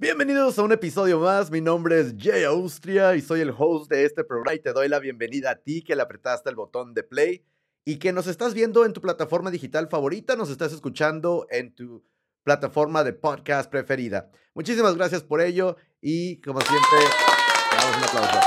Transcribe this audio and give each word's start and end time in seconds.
Bienvenidos 0.00 0.56
a 0.56 0.62
un 0.62 0.70
episodio 0.70 1.18
más. 1.18 1.50
Mi 1.50 1.60
nombre 1.60 1.98
es 1.98 2.14
Jay 2.16 2.44
Austria 2.44 3.16
y 3.16 3.20
soy 3.20 3.40
el 3.40 3.50
host 3.50 3.90
de 3.90 4.04
este 4.04 4.22
programa 4.22 4.54
y 4.54 4.60
te 4.60 4.72
doy 4.72 4.88
la 4.88 5.00
bienvenida 5.00 5.50
a 5.50 5.56
ti 5.56 5.82
que 5.82 5.96
le 5.96 6.02
apretaste 6.02 6.48
el 6.48 6.54
botón 6.54 6.94
de 6.94 7.02
play 7.02 7.44
y 7.84 7.96
que 7.96 8.12
nos 8.12 8.28
estás 8.28 8.54
viendo 8.54 8.86
en 8.86 8.92
tu 8.92 9.00
plataforma 9.00 9.50
digital 9.50 9.88
favorita, 9.88 10.36
nos 10.36 10.50
estás 10.50 10.72
escuchando 10.72 11.48
en 11.50 11.74
tu 11.74 12.04
plataforma 12.44 13.02
de 13.02 13.12
podcast 13.12 13.68
preferida. 13.68 14.30
Muchísimas 14.54 14.94
gracias 14.94 15.24
por 15.24 15.40
ello 15.40 15.76
y 16.00 16.40
como 16.42 16.60
siempre, 16.60 16.98
damos 17.72 17.96
un 17.96 18.04
aplauso. 18.04 18.38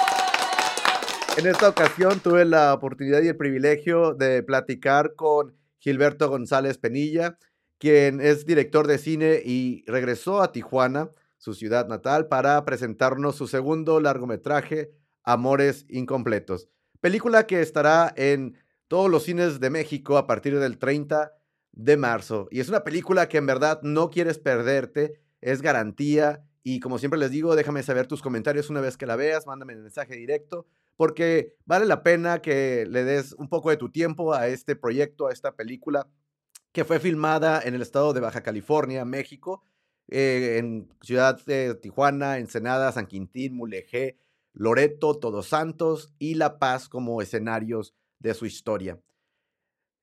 En 1.37 1.47
esta 1.47 1.67
ocasión 1.67 2.21
tuve 2.21 2.45
la 2.45 2.73
oportunidad 2.73 3.21
y 3.23 3.27
el 3.27 3.35
privilegio 3.35 4.13
de 4.13 4.41
platicar 4.41 5.15
con 5.15 5.53
Gilberto 5.79 6.29
González 6.29 6.77
Penilla, 6.77 7.37
quien 7.77 8.21
es 8.21 8.45
director 8.45 8.87
de 8.87 8.97
cine 8.97 9.41
y 9.43 9.83
regresó 9.85 10.41
a 10.41 10.53
Tijuana, 10.53 11.09
su 11.41 11.55
ciudad 11.55 11.87
natal, 11.87 12.27
para 12.27 12.63
presentarnos 12.65 13.35
su 13.35 13.47
segundo 13.47 13.99
largometraje, 13.99 14.91
Amores 15.23 15.87
Incompletos. 15.89 16.69
Película 16.99 17.47
que 17.47 17.61
estará 17.61 18.13
en 18.15 18.59
todos 18.87 19.09
los 19.09 19.23
cines 19.23 19.59
de 19.59 19.71
México 19.71 20.17
a 20.17 20.27
partir 20.27 20.59
del 20.59 20.77
30 20.77 21.33
de 21.71 21.97
marzo. 21.97 22.47
Y 22.51 22.59
es 22.59 22.69
una 22.69 22.83
película 22.83 23.27
que 23.27 23.39
en 23.39 23.47
verdad 23.47 23.81
no 23.81 24.11
quieres 24.11 24.37
perderte, 24.37 25.19
es 25.41 25.63
garantía. 25.63 26.45
Y 26.61 26.79
como 26.79 26.99
siempre 26.99 27.19
les 27.19 27.31
digo, 27.31 27.55
déjame 27.55 27.81
saber 27.81 28.05
tus 28.05 28.21
comentarios 28.21 28.69
una 28.69 28.81
vez 28.81 28.95
que 28.95 29.07
la 29.07 29.15
veas, 29.15 29.47
mándame 29.47 29.73
el 29.73 29.81
mensaje 29.81 30.15
directo, 30.15 30.67
porque 30.95 31.55
vale 31.65 31.87
la 31.87 32.03
pena 32.03 32.39
que 32.39 32.85
le 32.87 33.03
des 33.03 33.33
un 33.33 33.49
poco 33.49 33.71
de 33.71 33.77
tu 33.77 33.89
tiempo 33.89 34.35
a 34.35 34.47
este 34.47 34.75
proyecto, 34.75 35.25
a 35.25 35.33
esta 35.33 35.55
película 35.55 36.07
que 36.71 36.85
fue 36.85 36.99
filmada 36.99 37.59
en 37.63 37.73
el 37.73 37.81
estado 37.81 38.13
de 38.13 38.19
Baja 38.19 38.43
California, 38.43 39.05
México, 39.05 39.65
eh, 40.11 40.57
en 40.59 40.87
Ciudad 41.01 41.43
de 41.45 41.73
Tijuana, 41.75 42.37
Ensenada, 42.37 42.91
San 42.91 43.07
Quintín, 43.07 43.55
Mulegé, 43.55 44.17
Loreto, 44.53 45.17
Todos 45.17 45.47
Santos 45.47 46.13
y 46.19 46.35
La 46.35 46.59
Paz 46.59 46.89
como 46.89 47.21
escenarios 47.21 47.95
de 48.19 48.33
su 48.33 48.45
historia. 48.45 48.99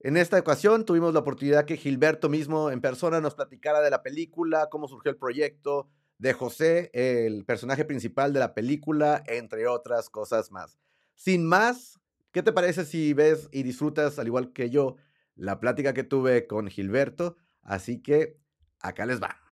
En 0.00 0.17
esta 0.17 0.39
ocasión 0.39 0.84
tuvimos 0.84 1.12
la 1.12 1.20
oportunidad 1.20 1.65
que 1.65 1.77
Gilberto 1.77 2.28
mismo 2.28 2.70
en 2.70 2.81
persona 2.81 3.20
nos 3.20 3.34
platicara 3.34 3.81
de 3.81 3.91
la 3.91 4.03
película, 4.03 4.69
cómo 4.70 4.89
surgió 4.89 5.11
el 5.11 5.17
proyecto, 5.17 5.89
de 6.19 6.33
José, 6.33 6.91
el 6.95 7.45
personaje 7.45 7.84
principal 7.84 8.33
de 8.33 8.41
la 8.41 8.55
película, 8.55 9.22
entre 9.28 9.69
otras 9.69 10.11
cosas 10.11 10.50
más. 10.50 10.78
Sin 11.15 11.47
más, 11.47 12.00
¿qué 12.33 12.43
te 12.43 12.53
parece 12.53 12.84
si 12.84 13.12
ves 13.12 13.48
y 13.53 13.62
disfrutas, 13.62 14.19
al 14.19 14.27
igual 14.27 14.53
que 14.53 14.69
yo, 14.69 14.97
la 15.39 15.61
plática 15.61 15.95
que 15.95 16.05
tuve 16.05 16.47
con 16.47 16.69
Gilberto. 16.69 17.37
Así 17.62 18.03
que 18.03 18.37
acá 18.81 19.06
les 19.06 19.22
va. 19.22 19.47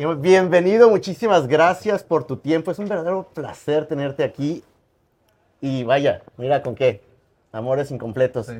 Bienvenido, 0.00 0.88
muchísimas 0.88 1.46
gracias 1.46 2.02
por 2.02 2.24
tu 2.24 2.38
tiempo. 2.38 2.70
Es 2.70 2.78
un 2.78 2.88
verdadero 2.88 3.28
placer 3.34 3.84
tenerte 3.84 4.24
aquí. 4.24 4.64
Y 5.60 5.84
vaya, 5.84 6.22
mira 6.38 6.62
con 6.62 6.74
qué. 6.74 7.02
Amores 7.52 7.90
incompletos. 7.90 8.50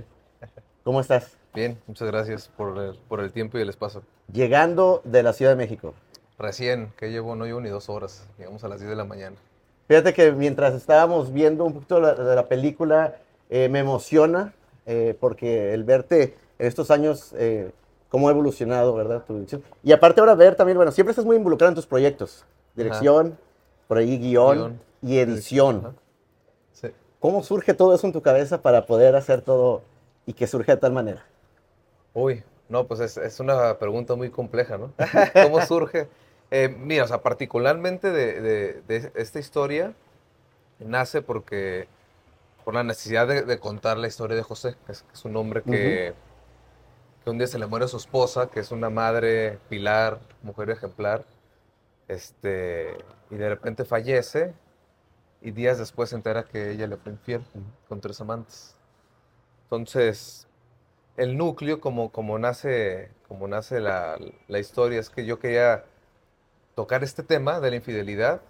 ¿Cómo 0.85 1.01
estás? 1.01 1.39
Bien, 1.55 1.79
muchas 1.87 2.09
gracias 2.09 2.51
por 2.55 2.77
el, 2.77 2.95
por 3.09 3.21
el 3.21 3.33
tiempo 3.33 3.57
y 3.57 3.63
el 3.63 3.71
espacio. 3.71 4.03
Llegando 4.31 5.01
de 5.05 5.23
la 5.23 5.33
Ciudad 5.33 5.53
de 5.53 5.57
México. 5.57 5.95
Recién, 6.39 6.93
que 6.99 7.11
llevo, 7.11 7.35
no 7.37 7.47
llevo 7.47 7.63
ni 7.63 7.71
dos 7.71 7.89
horas. 7.89 8.29
Llegamos 8.37 8.63
a 8.65 8.69
las 8.69 8.81
10 8.81 8.91
de 8.91 8.97
la 8.97 9.05
mañana. 9.05 9.37
Fíjate 9.89 10.13
que 10.13 10.33
mientras 10.33 10.75
estábamos 10.75 11.33
viendo 11.33 11.65
un 11.65 11.73
poquito 11.73 12.03
de 12.03 12.35
la, 12.37 12.49
película, 12.49 13.17
eh, 13.49 13.71
me 13.71 13.79
emociona 13.79 14.53
eh, 14.85 15.17
porque 15.19 15.73
el 15.73 15.85
verte 15.85 16.37
en 16.59 16.67
estos 16.67 16.91
años, 16.91 17.35
eh, 17.39 17.71
cómo 18.11 18.29
ha 18.29 18.33
evolucionado, 18.33 18.95
¿verdad? 18.95 19.25
Tu 19.27 19.35
dirección. 19.35 19.63
Y 19.83 19.93
aparte 19.93 20.21
ahora 20.21 20.35
ver 20.35 20.57
también, 20.57 20.77
bueno, 20.77 20.93
siempre 20.93 21.13
estás 21.13 21.25
muy 21.25 21.37
involucrado 21.37 21.71
en 21.71 21.77
tus 21.77 21.87
proyectos. 21.87 22.45
Dirección, 22.75 23.39
por 23.89 23.97
ahí 23.97 24.19
guion, 24.19 24.79
y 25.03 25.19
edición. 25.19 25.97
¿Cómo 27.19 27.43
surge 27.43 27.75
todo 27.75 27.95
eso 27.95 28.07
en 28.07 28.13
tu 28.15 28.23
cabeza 28.23 28.63
para 28.63 28.87
poder 28.87 29.15
hacer 29.15 29.43
todo 29.43 29.83
y 30.25 30.33
que 30.33 30.47
surge 30.47 30.73
de 30.73 30.79
tal 30.79 30.93
manera? 30.93 31.27
Uy, 32.15 32.43
no, 32.69 32.87
pues 32.87 33.01
es, 33.01 33.19
es 33.19 33.41
una 33.41 33.79
pregunta 33.79 34.15
muy 34.15 34.31
compleja, 34.31 34.79
¿no? 34.79 34.93
¿Cómo 35.43 35.61
surge? 35.67 36.09
Eh, 36.51 36.69
mira, 36.69 37.05
o 37.05 37.07
sea, 37.07 37.21
particularmente 37.21 38.11
de, 38.11 38.41
de, 38.41 38.83
de, 38.89 39.13
esta 39.17 39.39
historia 39.39 39.93
nace 40.79 41.21
porque 41.21 41.89
por 42.65 42.75
la 42.75 42.85
necesidad 42.85 43.29
de, 43.29 43.59
contar 43.59 43.99
la 43.99 44.09
historia 44.09 44.37
de 44.37 44.43
José, 44.43 44.77
que 44.87 44.93
es, 44.93 45.05
un 45.25 45.37
hombre 45.37 45.63
que, 45.63 46.15
que, 47.31 47.33
un 47.33 47.39
día 47.39 47.47
se 47.47 47.59
le 47.59 47.67
muere 47.67 47.85
a 47.85 47.89
su 47.89 47.97
esposa, 47.97 48.49
que 48.51 48.61
es 48.61 48.73
una 48.73 48.91
madre 48.91 49.59
pilar, 49.69 50.21
mujer 50.43 50.71
ejemplar, 50.71 51.25
este, 52.09 52.97
y 53.31 53.37
de 53.37 53.49
repente 53.49 53.85
fallece 53.85 54.53
y 55.41 55.53
días 55.53 55.79
después 55.79 56.11
se 56.11 56.17
entera 56.17 56.45
que 56.45 56.73
ella 56.73 56.87
le 56.87 56.97
fue 56.97 57.13
infiel 57.13 57.43
con 57.89 58.01
tres 58.01 58.21
amantes. 58.21 58.77
Entonces, 59.65 60.49
el 61.17 61.37
núcleo, 61.37 61.81
como, 61.81 62.11
como 62.11 62.39
nace, 62.39 63.11
como 63.29 63.49
nace 63.49 63.81
la, 63.81 64.19
la 64.49 64.59
historia, 64.59 65.01
es 65.01 65.11
que 65.11 65.25
yo 65.25 65.39
quería 65.39 65.85
tocar 66.75 67.05
este 67.05 67.23
tema 67.23 67.61
de 67.61 67.71
la 67.71 67.77
infidelidad, 67.77 68.41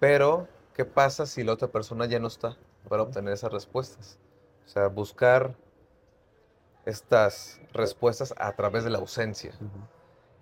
pero 0.00 0.48
¿qué 0.74 0.84
pasa 0.84 1.26
si 1.26 1.42
la 1.44 1.52
otra 1.54 1.68
persona 1.68 2.06
ya 2.06 2.18
no 2.18 2.28
está? 2.28 2.56
para 2.88 3.02
obtener 3.02 3.32
esas 3.32 3.52
respuestas. 3.52 4.18
O 4.66 4.68
sea, 4.68 4.88
buscar 4.88 5.54
estas 6.84 7.60
respuestas 7.72 8.34
a 8.36 8.52
través 8.52 8.84
de 8.84 8.90
la 8.90 8.98
ausencia. 8.98 9.52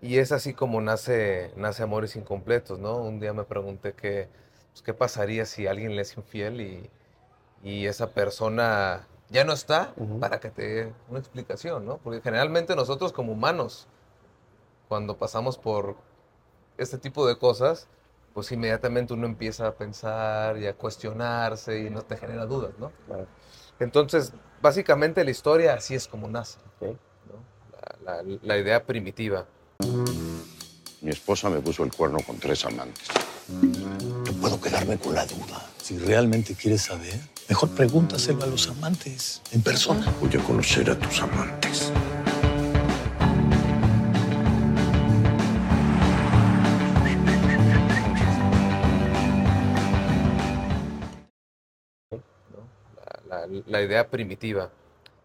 Y 0.01 0.19
es 0.19 0.33
así 0.33 0.55
como 0.55 0.81
nace, 0.81 1.53
nace 1.57 1.83
Amores 1.83 2.17
Incompletos, 2.17 2.79
¿no? 2.79 2.97
Un 2.97 3.21
día 3.21 3.33
me 3.33 3.45
pregunté 3.45 3.93
qué, 3.93 4.29
pues, 4.71 4.83
qué 4.83 4.95
pasaría 4.95 5.45
si 5.45 5.67
alguien 5.67 5.95
le 5.95 6.03
es 6.03 6.17
infiel 6.17 6.61
y, 6.61 6.91
y 7.63 7.87
esa 7.87 8.13
persona 8.13 9.07
ya 9.29 9.45
no 9.45 9.53
está 9.53 9.95
para 10.19 10.41
que 10.41 10.51
te 10.51 10.63
dé 10.63 10.95
una 11.09 11.19
explicación, 11.19 11.85
¿no? 11.85 11.99
Porque 11.99 12.21
generalmente 12.21 12.75
nosotros 12.75 13.13
como 13.13 13.33
humanos, 13.33 13.87
cuando 14.89 15.17
pasamos 15.19 15.59
por 15.59 15.97
este 16.79 16.99
tipo 16.99 17.27
de 17.27 17.39
cosas, 17.39 17.87
pues 18.33 18.51
inmediatamente 18.53 19.13
uno 19.13 19.27
empieza 19.27 19.67
a 19.67 19.75
pensar 19.75 20.57
y 20.59 20.67
a 20.67 20.75
cuestionarse 20.75 21.81
y 21.81 21.91
no 21.91 22.03
te 22.03 22.17
genera 22.17 22.47
dudas, 22.47 22.73
¿no? 22.79 22.91
Entonces, 23.79 24.33
básicamente 24.61 25.25
la 25.25 25.31
historia 25.31 25.75
así 25.75 25.95
es 25.95 26.07
como 26.07 26.29
nace, 26.29 26.59
la, 28.05 28.23
la, 28.43 28.59
idea 28.59 28.85
primitiva. 28.85 29.47
Mi 31.01 31.11
esposa 31.11 31.49
me 31.49 31.61
puso 31.61 31.85
el 31.85 31.93
cuerno 31.93 32.19
con 32.21 32.39
tres 32.39 32.65
amantes. 32.65 33.09
No 33.49 34.33
puedo 34.41 34.61
quedarme 34.61 34.99
con 34.99 35.15
la 35.15 35.27
duda. 35.27 35.67
Si 35.83 35.99
realmente 35.99 36.55
quieres 36.55 36.83
saber, 36.83 37.19
mejor 37.49 37.71
pregúntaselo 37.71 38.43
a 38.45 38.47
los 38.47 38.69
amantes 38.69 39.43
en 39.53 39.63
persona. 39.63 40.13
Voy 40.21 40.31
a 40.37 40.45
conocer 40.45 40.91
a 40.91 40.99
tus 40.99 41.21
amantes. 41.21 41.93
La 53.67 53.83
idea 53.83 54.09
primitiva. 54.09 54.71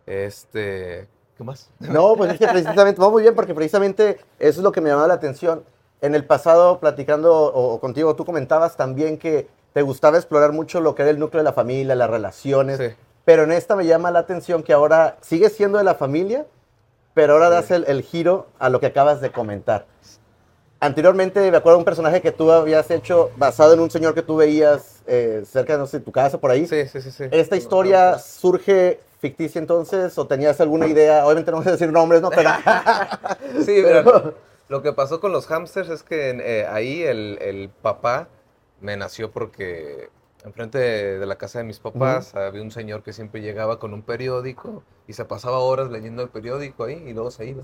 Este, 0.05 1.07
¿qué 1.37 1.43
más? 1.43 1.69
No, 1.79 2.15
pues 2.15 2.33
es 2.33 2.39
que 2.39 2.47
precisamente, 2.47 3.01
va 3.01 3.09
muy 3.09 3.21
bien 3.21 3.35
porque 3.35 3.53
precisamente 3.53 4.19
eso 4.39 4.59
es 4.59 4.63
lo 4.63 4.71
que 4.71 4.81
me 4.81 4.89
llamaba 4.89 5.07
la 5.07 5.15
atención. 5.15 5.63
En 6.01 6.13
el 6.13 6.25
pasado, 6.25 6.79
platicando 6.79 7.33
o, 7.33 7.79
contigo, 7.79 8.15
tú 8.15 8.25
comentabas 8.25 8.75
también 8.75 9.17
que 9.17 9.47
te 9.73 9.81
gustaba 9.81 10.17
explorar 10.17 10.51
mucho 10.51 10.79
lo 10.79 10.93
que 10.93 11.01
era 11.01 11.11
el 11.11 11.19
núcleo 11.19 11.39
de 11.39 11.45
la 11.45 11.53
familia, 11.53 11.95
las 11.95 12.09
relaciones. 12.09 12.79
Pero 13.23 13.43
en 13.43 13.51
esta 13.51 13.75
me 13.75 13.85
llama 13.85 14.11
la 14.11 14.19
atención 14.19 14.61
que 14.61 14.73
ahora 14.73 15.17
sigue 15.21 15.49
siendo 15.49 15.79
de 15.79 15.83
la 15.83 15.95
familia, 15.95 16.45
pero 17.13 17.33
ahora 17.33 17.49
das 17.49 17.71
el, 17.71 17.85
el, 17.87 18.03
giro 18.03 18.47
a 18.59 18.69
lo 18.69 18.79
que 18.79 18.87
acabas 18.87 19.19
de 19.19 19.31
comentar. 19.31 19.85
Anteriormente 20.85 21.49
me 21.49 21.57
acuerdo 21.57 21.77
de 21.77 21.79
un 21.79 21.85
personaje 21.85 22.21
que 22.21 22.31
tú 22.31 22.51
habías 22.51 22.91
hecho 22.91 23.31
basado 23.37 23.73
en 23.73 23.79
un 23.79 23.89
señor 23.89 24.13
que 24.13 24.21
tú 24.21 24.35
veías 24.35 25.01
eh, 25.07 25.43
cerca 25.43 25.77
de 25.79 25.99
tu 25.99 26.11
casa, 26.11 26.39
por 26.39 26.51
ahí. 26.51 26.67
Sí, 26.67 26.87
sí, 26.87 27.01
sí. 27.01 27.23
¿Esta 27.31 27.55
historia 27.55 28.19
surge 28.19 28.99
ficticia 29.19 29.57
entonces 29.57 30.15
o 30.19 30.27
tenías 30.27 30.61
alguna 30.61 30.85
idea? 30.85 31.25
Obviamente 31.25 31.49
no 31.49 31.57
voy 31.57 31.67
a 31.67 31.71
decir 31.71 31.91
nombres, 31.91 32.21
¿no? 32.21 32.29
Pero... 32.29 32.51
sí, 33.65 33.81
pero 33.83 34.35
lo 34.69 34.83
que 34.83 34.93
pasó 34.93 35.19
con 35.19 35.31
los 35.31 35.47
hamsters 35.47 35.89
es 35.89 36.03
que 36.03 36.29
eh, 36.29 36.67
ahí 36.67 37.01
el, 37.01 37.39
el, 37.41 37.69
papá 37.69 38.27
me 38.79 38.95
nació 38.95 39.31
porque 39.31 40.09
enfrente 40.45 40.77
de, 40.77 41.25
la 41.25 41.37
casa 41.37 41.59
de 41.59 41.65
mis 41.65 41.79
papás 41.79 42.35
había 42.35 42.61
un 42.61 42.71
señor 42.71 43.01
que 43.01 43.13
siempre 43.13 43.41
llegaba 43.41 43.79
con 43.79 43.93
un 43.93 44.03
periódico 44.03 44.83
y 45.07 45.13
se 45.13 45.25
pasaba 45.25 45.59
horas 45.59 45.89
leyendo 45.89 46.21
el 46.21 46.29
periódico 46.29 46.83
ahí 46.83 47.03
y 47.05 47.13
luego 47.13 47.31
se 47.31 47.47
iba. 47.47 47.63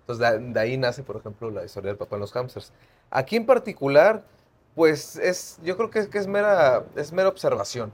Entonces 0.00 0.54
de, 0.54 0.60
ahí 0.60 0.78
nace, 0.78 1.02
por 1.02 1.16
ejemplo, 1.16 1.50
la 1.50 1.64
historia 1.64 1.88
del 1.88 1.98
papá 1.98 2.16
en 2.16 2.20
los 2.20 2.32
hamsters. 2.32 2.72
Aquí 3.10 3.36
en 3.36 3.44
particular, 3.44 4.24
pues 4.74 5.16
es, 5.16 5.60
yo 5.62 5.76
creo 5.76 5.90
que 5.90 5.98
es, 5.98 6.08
que 6.08 6.18
es, 6.18 6.26
mera, 6.26 6.84
es 6.96 7.12
mera 7.12 7.28
observación, 7.28 7.92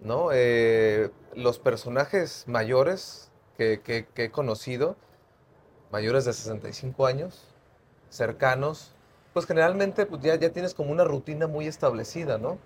¿no? 0.00 0.30
Eh, 0.32 1.10
los 1.34 1.60
personajes 1.60 2.44
mayores 2.48 3.30
que, 3.56 3.80
que, 3.80 4.24
he 4.24 4.30
conocido, 4.30 4.96
mayores 5.92 6.24
de 6.24 6.32
65 6.32 7.06
años, 7.06 7.54
cercanos, 8.08 8.96
pues 9.32 9.46
generalmente 9.46 10.06
pues 10.06 10.22
ya, 10.22 10.34
ya 10.34 10.50
tienes 10.50 10.74
como 10.74 10.90
una 10.90 11.04
rutina 11.04 11.46
muy 11.46 11.68
establecida, 11.68 12.36
¿no? 12.36 12.58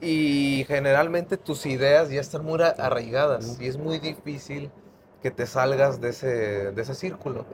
Y 0.00 0.64
generalmente 0.68 1.36
tus 1.36 1.66
ideas 1.66 2.08
ya 2.10 2.20
están 2.20 2.44
muy 2.44 2.60
arraigadas 2.62 3.60
y 3.60 3.66
es 3.66 3.76
muy 3.78 3.98
difícil 3.98 4.70
que 5.22 5.30
te 5.32 5.46
salgas 5.46 6.00
de 6.00 6.10
ese, 6.10 6.72
de 6.72 6.82
ese 6.82 6.94
círculo. 6.94 7.44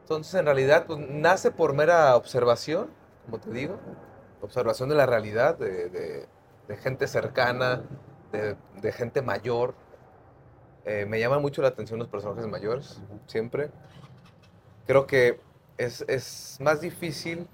Entonces, 0.00 0.34
en 0.34 0.46
realidad, 0.46 0.86
pues, 0.86 0.98
nace 0.98 1.50
por 1.50 1.74
mera 1.74 2.16
observación, 2.16 2.88
como 3.26 3.38
te 3.38 3.50
digo, 3.50 3.78
observación 4.40 4.88
de 4.88 4.94
la 4.94 5.04
realidad, 5.04 5.58
de, 5.58 5.90
de, 5.90 6.76
gente 6.78 7.06
cercana, 7.06 7.82
de, 8.32 8.92
gente 8.92 9.20
mayor. 9.20 9.74
Eh, 10.86 11.04
me 11.06 11.20
llaman 11.20 11.42
mucho 11.42 11.60
la 11.60 11.68
atención 11.68 11.98
los 11.98 12.08
personajes 12.08 12.46
mayores, 12.46 13.02
siempre. 13.26 13.70
Creo 14.86 15.06
que 15.06 15.40
es, 15.76 16.02
es 16.08 16.56
más 16.60 16.80
difícil 16.80 17.46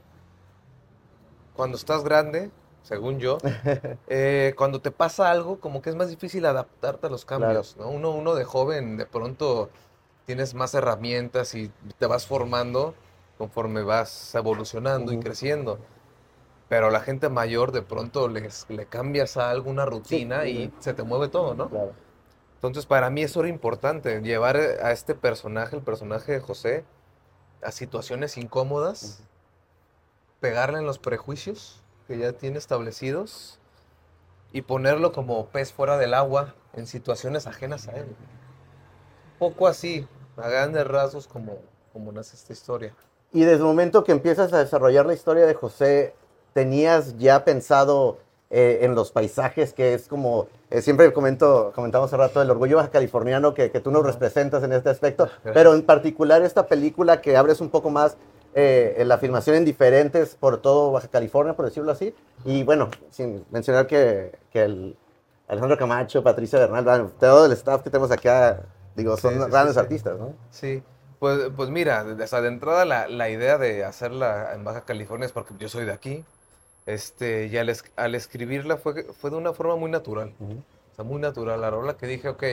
cuando 1.57 1.77
estás 1.77 2.05
grande 2.05 2.53
según 2.85 3.19
yo, 3.19 3.39
eh, 4.09 4.55
cuando 4.57 4.81
te 4.81 4.91
pasa 4.91 5.31
algo, 5.31 5.59
como 5.59 5.81
que 5.83 5.91
es 5.91 5.97
más 5.97 6.11
difícil 6.11 6.45
adaptarte 6.45 7.07
a 7.07 7.11
los 7.11 7.25
cambios, 7.25 7.77
¿no? 7.79 7.89
Uno, 7.89 8.11
uno 8.11 8.35
de 8.35 8.45
joven, 8.45 8.99
de 8.99 9.07
pronto 9.07 9.71
tienes 10.27 10.55
más 10.55 10.75
herramientas 10.75 11.55
y 11.55 11.73
te 11.99 12.07
vas 12.07 12.27
formando 12.27 12.95
conforme 13.39 13.83
vas 13.83 14.35
evolucionando 14.35 15.13
y 15.13 15.19
creciendo. 15.19 15.79
Pero 16.69 16.91
la 16.91 17.01
gente 17.01 17.31
mayor, 17.31 17.73
de 17.73 17.83
pronto 17.83 18.29
les, 18.29 18.67
le 18.69 18.87
cambias 18.87 19.39
a 19.39 19.51
alguna 19.51 19.87
rutina 19.87 20.47
y 20.47 20.73
se 20.79 20.93
te 20.93 21.03
mueve 21.03 21.29
todo, 21.29 21.55
¿no? 21.55 21.71
Entonces, 22.57 22.85
para 22.85 23.09
mí 23.09 23.23
eso 23.23 23.41
era 23.41 23.49
importante, 23.49 24.21
llevar 24.21 24.57
a 24.57 24.93
este 24.93 25.15
personaje, 25.15 25.77
el 25.77 25.83
personaje 25.83 26.33
de 26.33 26.41
José, 26.41 26.85
a 27.63 27.71
situaciones 27.71 28.37
incómodas, 28.37 29.23
pegarle 30.41 30.79
en 30.79 30.87
los 30.87 30.99
prejuicios 30.99 31.84
que 32.07 32.19
ya 32.19 32.33
tiene 32.33 32.59
establecidos 32.59 33.59
y 34.53 34.63
ponerlo 34.63 35.13
como 35.13 35.47
pez 35.47 35.73
fuera 35.73 35.97
del 35.97 36.15
agua 36.15 36.55
en 36.75 36.87
situaciones 36.87 37.47
ajenas 37.47 37.89
a 37.89 37.93
él. 37.93 38.07
Poco 39.39 39.67
así, 39.67 40.07
a 40.37 40.49
grandes 40.49 40.87
rasgos, 40.87 41.27
como, 41.27 41.59
como 41.93 42.13
nace 42.13 42.37
esta 42.37 42.53
historia. 42.53 42.95
Y 43.33 43.41
desde 43.41 43.57
el 43.57 43.65
momento 43.65 44.05
que 44.05 44.13
empiezas 44.13 44.53
a 44.53 44.59
desarrollar 44.59 45.07
la 45.07 45.15
historia 45.15 45.47
de 45.47 45.55
José, 45.55 46.15
¿tenías 46.53 47.19
ya 47.19 47.45
pensado 47.45 48.19
eh, 48.51 48.81
en 48.83 48.95
los 48.95 49.11
paisajes, 49.11 49.73
que 49.73 49.95
es 49.95 50.07
como, 50.07 50.47
eh, 50.71 50.81
siempre 50.83 51.13
comento, 51.13 51.73
comentamos 51.75 52.09
hace 52.09 52.17
rato, 52.17 52.41
el 52.41 52.51
orgullo 52.51 52.77
baja 52.77 52.91
californiano 52.91 53.55
que, 53.55 53.73
que 53.73 53.81
tú 53.81 53.91
nos 53.91 54.07
representas 54.07 54.63
en 54.63 54.73
este 54.73 54.91
aspecto, 54.91 55.29
pero 55.43 55.75
en 55.75 55.83
particular 55.83 56.43
esta 56.43 56.67
película 56.69 57.21
que 57.21 57.37
abres 57.37 57.61
un 57.61 57.71
poco 57.71 57.91
más 57.91 58.17
eh, 58.55 59.03
la 59.05 59.19
filmación 59.19 59.57
en 59.57 59.65
diferentes 59.65 60.37
por 60.37 60.63
todo 60.63 60.93
Baja 60.93 61.09
California, 61.09 61.55
por 61.55 61.65
decirlo 61.65 61.91
así. 61.91 62.15
Y 62.45 62.63
bueno, 62.63 62.91
sin 63.11 63.45
mencionar 63.51 63.87
que, 63.87 64.39
que 64.51 64.63
el 64.63 64.97
Alejandro 65.49 65.77
Camacho, 65.77 66.23
Patricia 66.23 66.59
Bernal, 66.59 67.13
todo 67.19 67.47
el 67.47 67.53
staff 67.53 67.83
que 67.83 67.91
tenemos 67.91 68.11
acá, 68.11 68.63
digo, 68.95 69.17
son 69.17 69.51
grandes 69.51 69.77
artistas, 69.77 70.19
¿no? 70.19 70.35
Sí. 70.51 70.83
Pues, 71.19 71.51
pues 71.57 71.71
mira, 71.71 72.05
de 72.05 72.49
entrada 72.49 72.85
la, 72.85 73.09
la, 73.09 73.31
idea 73.31 73.57
de 73.57 73.85
hacerla 73.85 74.53
en 74.55 74.63
Baja 74.63 74.83
California 74.83 75.27
es 75.27 75.33
porque 75.33 75.55
yo 75.59 75.69
soy 75.69 75.85
de 75.85 75.93
aquí. 75.93 76.25
Este, 76.87 77.47
y 77.47 77.57
al, 77.57 77.75
al 77.97 78.15
escribirla 78.15 78.77
fue, 78.77 79.05
fue 79.15 79.31
de 79.31 79.37
una 79.37 79.53
forma 79.53 79.77
muy 79.77 79.91
natural. 79.91 80.35
O 80.41 80.95
sea, 80.95 81.05
muy 81.05 81.21
natural. 81.21 81.61
La 81.61 81.71
rola 81.71 81.97
que 81.97 82.07
dije, 82.07 82.29
ok, 82.29 82.45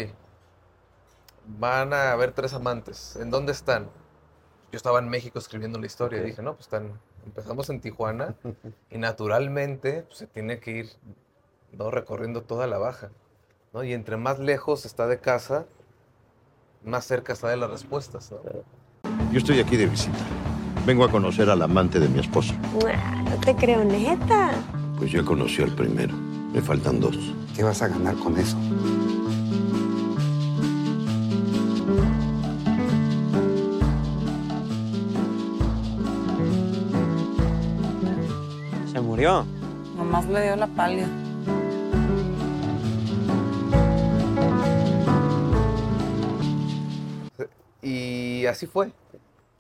van 1.46 1.94
a 1.94 2.12
haber 2.12 2.32
tres 2.32 2.54
amantes. 2.54 3.18
¿En 3.18 3.30
dónde 3.30 3.52
están? 3.52 3.90
Yo 4.72 4.78
estaba 4.78 5.00
en 5.00 5.10
México 5.10 5.38
escribiendo 5.38 5.80
la 5.80 5.86
historia 5.86 6.22
y 6.22 6.26
dije, 6.26 6.42
no, 6.42 6.54
pues 6.54 6.68
están, 6.68 7.00
empezamos 7.26 7.70
en 7.70 7.82
Tijuana 7.82 8.36
y 8.90 8.98
naturalmente 8.98 10.04
pues, 10.04 10.20
se 10.20 10.28
tiene 10.28 10.60
que 10.60 10.72
ir 10.72 10.90
¿no? 11.74 11.92
recorriendo 11.92 12.44
toda 12.44 12.68
la 12.68 12.78
baja. 12.78 13.10
¿no? 13.74 13.84
Y 13.84 13.94
entre 13.94 14.18
más 14.18 14.40
lejos 14.40 14.86
está 14.86 15.08
de 15.08 15.20
casa, 15.20 15.66
más 16.84 17.06
cerca 17.06 17.34
está 17.34 17.50
de 17.50 17.58
las 17.58 17.70
respuestas. 17.70 18.34
Yo 19.32 19.38
estoy 19.38 19.60
aquí 19.60 19.78
de 19.78 19.88
visita. 19.88 20.18
Vengo 20.86 21.04
a 21.04 21.12
conocer 21.12 21.50
al 21.50 21.62
amante 21.62 22.00
de 22.00 22.08
mi 22.08 22.20
esposa. 22.20 22.56
No 22.74 23.40
te 23.40 23.56
creo, 23.56 23.84
neta. 23.84 24.52
Pues 24.98 25.12
yo 25.12 25.24
conocí 25.24 25.62
al 25.62 25.76
primero. 25.76 26.16
Me 26.54 26.62
faltan 26.62 27.00
dos. 27.00 27.18
¿Qué 27.56 27.64
vas 27.64 27.82
a 27.82 27.88
ganar 27.88 28.16
con 28.16 28.38
eso? 28.38 28.58
Nomás 39.98 40.28
le 40.28 40.44
dio 40.44 40.56
la 40.56 40.68
pálida. 40.68 41.08
Y 47.82 48.46
así 48.46 48.68
fue, 48.68 48.92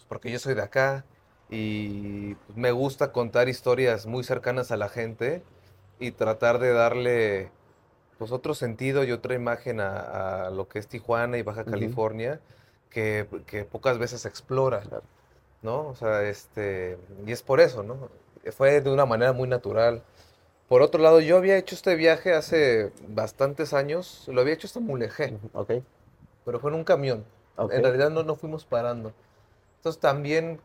porque 0.08 0.32
yo 0.32 0.40
soy 0.40 0.54
de 0.54 0.62
acá 0.62 1.06
y 1.50 2.36
pues, 2.36 2.58
me 2.58 2.72
gusta 2.72 3.12
contar 3.12 3.50
historias 3.50 4.06
muy 4.06 4.24
cercanas 4.24 4.72
a 4.72 4.78
la 4.78 4.90
gente 4.90 5.44
y 6.00 6.12
tratar 6.12 6.60
de 6.60 6.72
darle 6.72 7.52
pues 8.18 8.32
otro 8.32 8.54
sentido 8.54 9.04
y 9.04 9.12
otra 9.12 9.34
imagen 9.34 9.80
a, 9.80 10.52
lo 10.52 10.68
que 10.68 10.78
es 10.80 10.88
Tijuana 10.88 11.38
y 11.38 11.42
Baja 11.42 11.66
California 11.66 12.40
que, 12.92 13.28
que, 13.48 13.66
pocas 13.66 13.98
veces 13.98 14.26
explora, 14.26 14.84
¿no? 15.64 15.88
O 15.88 15.96
sea, 15.96 16.24
este, 16.24 17.00
y 17.26 17.32
es 17.32 17.42
por 17.42 17.60
eso, 17.60 17.82
¿no? 17.82 18.10
Fue 18.50 18.82
de 18.82 18.90
una 18.90 19.06
manera 19.06 19.34
muy 19.34 19.48
natural. 19.48 20.04
Por 20.68 20.82
otro 20.82 21.02
lado, 21.02 21.20
yo 21.20 21.38
había 21.38 21.58
hecho 21.58 21.76
este 21.76 21.96
viaje 21.96 22.34
hace 22.34 22.92
bastantes 23.10 23.74
años, 23.74 24.24
lo 24.28 24.42
había 24.42 24.54
hecho 24.54 24.68
hasta 24.68 24.80
Mulegé. 24.80 25.38
Ok. 25.54 25.74
Pero 26.46 26.60
fue 26.60 26.72
en 26.72 26.78
un 26.78 26.84
camión. 26.84 27.26
En 27.58 27.84
realidad 27.84 28.10
no, 28.10 28.24
no 28.24 28.36
fuimos 28.36 28.66
parando. 28.66 29.14
Entonces 29.78 30.00
también 30.00 30.60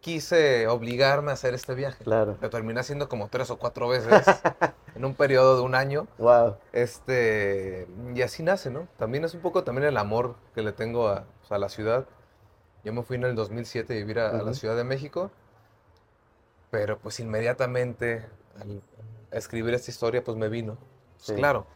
quise 0.00 0.66
obligarme 0.66 1.30
a 1.30 1.34
hacer 1.34 1.54
este 1.54 1.74
viaje. 1.74 2.02
Claro. 2.02 2.36
Lo 2.40 2.50
terminé 2.50 2.80
haciendo 2.80 3.08
como 3.08 3.28
tres 3.28 3.50
o 3.50 3.58
cuatro 3.58 3.88
veces 3.88 4.24
en 4.96 5.04
un 5.04 5.14
periodo 5.14 5.56
de 5.56 5.62
un 5.62 5.74
año. 5.74 6.08
Wow. 6.18 6.56
Este, 6.72 7.86
y 8.14 8.22
así 8.22 8.42
nace, 8.42 8.70
¿no? 8.70 8.88
También 8.98 9.24
es 9.24 9.34
un 9.34 9.40
poco 9.42 9.64
también 9.64 9.86
el 9.86 9.96
amor 9.96 10.34
que 10.54 10.62
le 10.62 10.72
tengo 10.72 11.08
a, 11.08 11.24
pues, 11.40 11.52
a 11.52 11.58
la 11.58 11.68
ciudad. 11.68 12.06
Yo 12.84 12.92
me 12.92 13.02
fui 13.02 13.16
en 13.16 13.24
el 13.24 13.36
2007 13.36 13.92
a 13.92 13.96
vivir 13.96 14.18
a, 14.18 14.30
a 14.30 14.42
la 14.42 14.54
Ciudad 14.54 14.76
de 14.76 14.82
México 14.82 15.30
pero 16.72 16.98
pues 16.98 17.20
inmediatamente 17.20 18.24
al 18.58 18.80
escribir 19.30 19.74
esta 19.74 19.90
historia, 19.90 20.24
pues 20.24 20.38
me 20.38 20.48
vino. 20.48 20.78
Pues, 21.18 21.36
claro, 21.38 21.66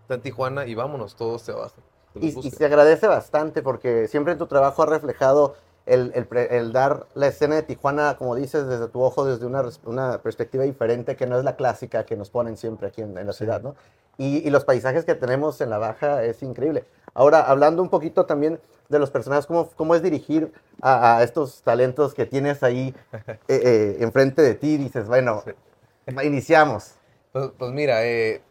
está 0.00 0.14
en 0.14 0.22
Tijuana 0.22 0.66
y 0.66 0.74
vámonos, 0.74 1.14
todos 1.14 1.42
se 1.42 1.52
abajo. 1.52 1.76
Y, 2.14 2.32
se 2.32 2.64
agradece 2.64 3.06
bastante 3.06 3.60
porque 3.62 4.08
siempre 4.08 4.32
en 4.32 4.38
tu 4.38 4.46
trabajo 4.46 4.82
ha 4.82 4.86
reflejado 4.86 5.56
el, 5.86 6.12
el, 6.50 6.72
dar 6.72 7.06
la 7.14 7.26
escena 7.26 7.56
de 7.56 7.62
Tijuana, 7.62 8.16
como 8.16 8.34
dices, 8.34 8.66
desde 8.66 8.88
tu 8.88 9.02
ojo, 9.02 9.24
desde 9.24 9.46
una, 9.46 9.64
una, 9.84 10.22
perspectiva 10.22 10.64
diferente 10.64 11.16
que 11.16 11.26
no 11.26 11.38
es 11.38 11.44
la 11.44 11.56
clásica 11.56 12.04
que 12.06 12.16
nos 12.16 12.30
ponen 12.30 12.56
siempre 12.56 12.88
aquí 12.88 13.02
en, 13.02 13.14
la 13.14 13.32
ciudad, 13.32 13.62
¿no? 13.62 13.74
Y, 14.16 14.46
y, 14.46 14.50
los 14.50 14.64
paisajes 14.64 15.04
que 15.04 15.14
tenemos 15.14 15.60
en 15.60 15.70
la 15.70 15.78
baja 15.78 16.24
es 16.24 16.42
increíble. 16.42 16.84
Ahora, 17.14 17.42
hablando 17.42 17.82
un 17.82 17.90
poquito 17.90 18.26
también 18.26 18.60
de 18.88 18.98
los 18.98 19.10
personajes, 19.10 19.46
cómo, 19.46 19.68
cómo 19.76 19.94
es 19.94 20.02
dirigir 20.02 20.52
a, 20.80 21.22
estos 21.22 21.62
talentos 21.62 22.14
que 22.14 22.26
tienes 22.26 22.62
ahí 22.62 22.94
eh, 23.28 23.36
eh, 23.48 23.96
enfrente 24.00 24.42
de 24.42 24.54
ti. 24.54 24.76
Dices, 24.76 25.06
bueno, 25.06 25.42
iniciamos. 26.22 26.94
Pues, 27.32 27.50
pues 27.56 27.72
mira, 27.72 28.04
eh, 28.06 28.42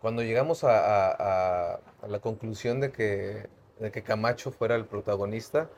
cuando 0.00 0.22
llegamos 0.22 0.64
a, 0.64 1.78
la 2.06 2.18
conclusión 2.20 2.80
de 2.80 2.92
que, 2.92 3.48
de 3.78 3.90
que 3.90 4.02
Camacho 4.02 4.50
fuera 4.50 4.74
el 4.74 4.84
protagonista, 4.84 5.68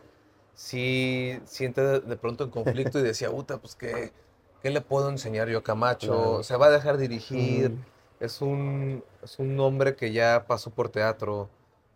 sí 0.54 1.38
siente 1.44 1.80
de, 1.80 2.16
pronto 2.16 2.44
en 2.44 2.50
conflicto 2.50 2.99
y 2.99 3.02
decía, 3.02 3.30
puta, 3.30 3.58
pues 3.58 3.75
¿qué, 3.75 4.12
¿qué, 4.62 4.70
le 4.70 4.80
puedo 4.80 5.08
enseñar 5.11 5.49
yo 5.49 5.58
a 5.58 5.62
Camacho? 5.62 6.42
Se 6.42 6.56
va 6.56 6.66
a 6.66 6.70
dejar 6.70 6.96
dirigir. 6.96 7.76
Es, 8.20 8.40
un, 8.40 9.04
es 9.23 9.38
un 9.38 9.58
hombre 9.61 9.96
que 9.96 10.12
ya 10.12 10.46
pasó 10.46 10.70
por 10.70 10.88
teatro, 10.88 11.50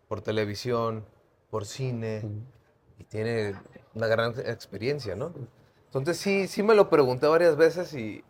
por 0.07 0.21
televisión, 0.21 1.05
por 1.49 1.65
cine 1.65 2.23
y 2.99 3.03
tiene 3.05 3.55
una 3.95 4.07
gran 4.07 4.37
experiencia, 4.39 5.15
¿no? 5.15 5.33
Entonces 5.85 6.17
sí, 6.17 6.47
sí 6.47 6.61
me 6.61 6.75
lo 6.75 6.89
pregunté 6.89 7.27
varias 7.27 7.55
veces 7.55 7.93
y 7.93 8.23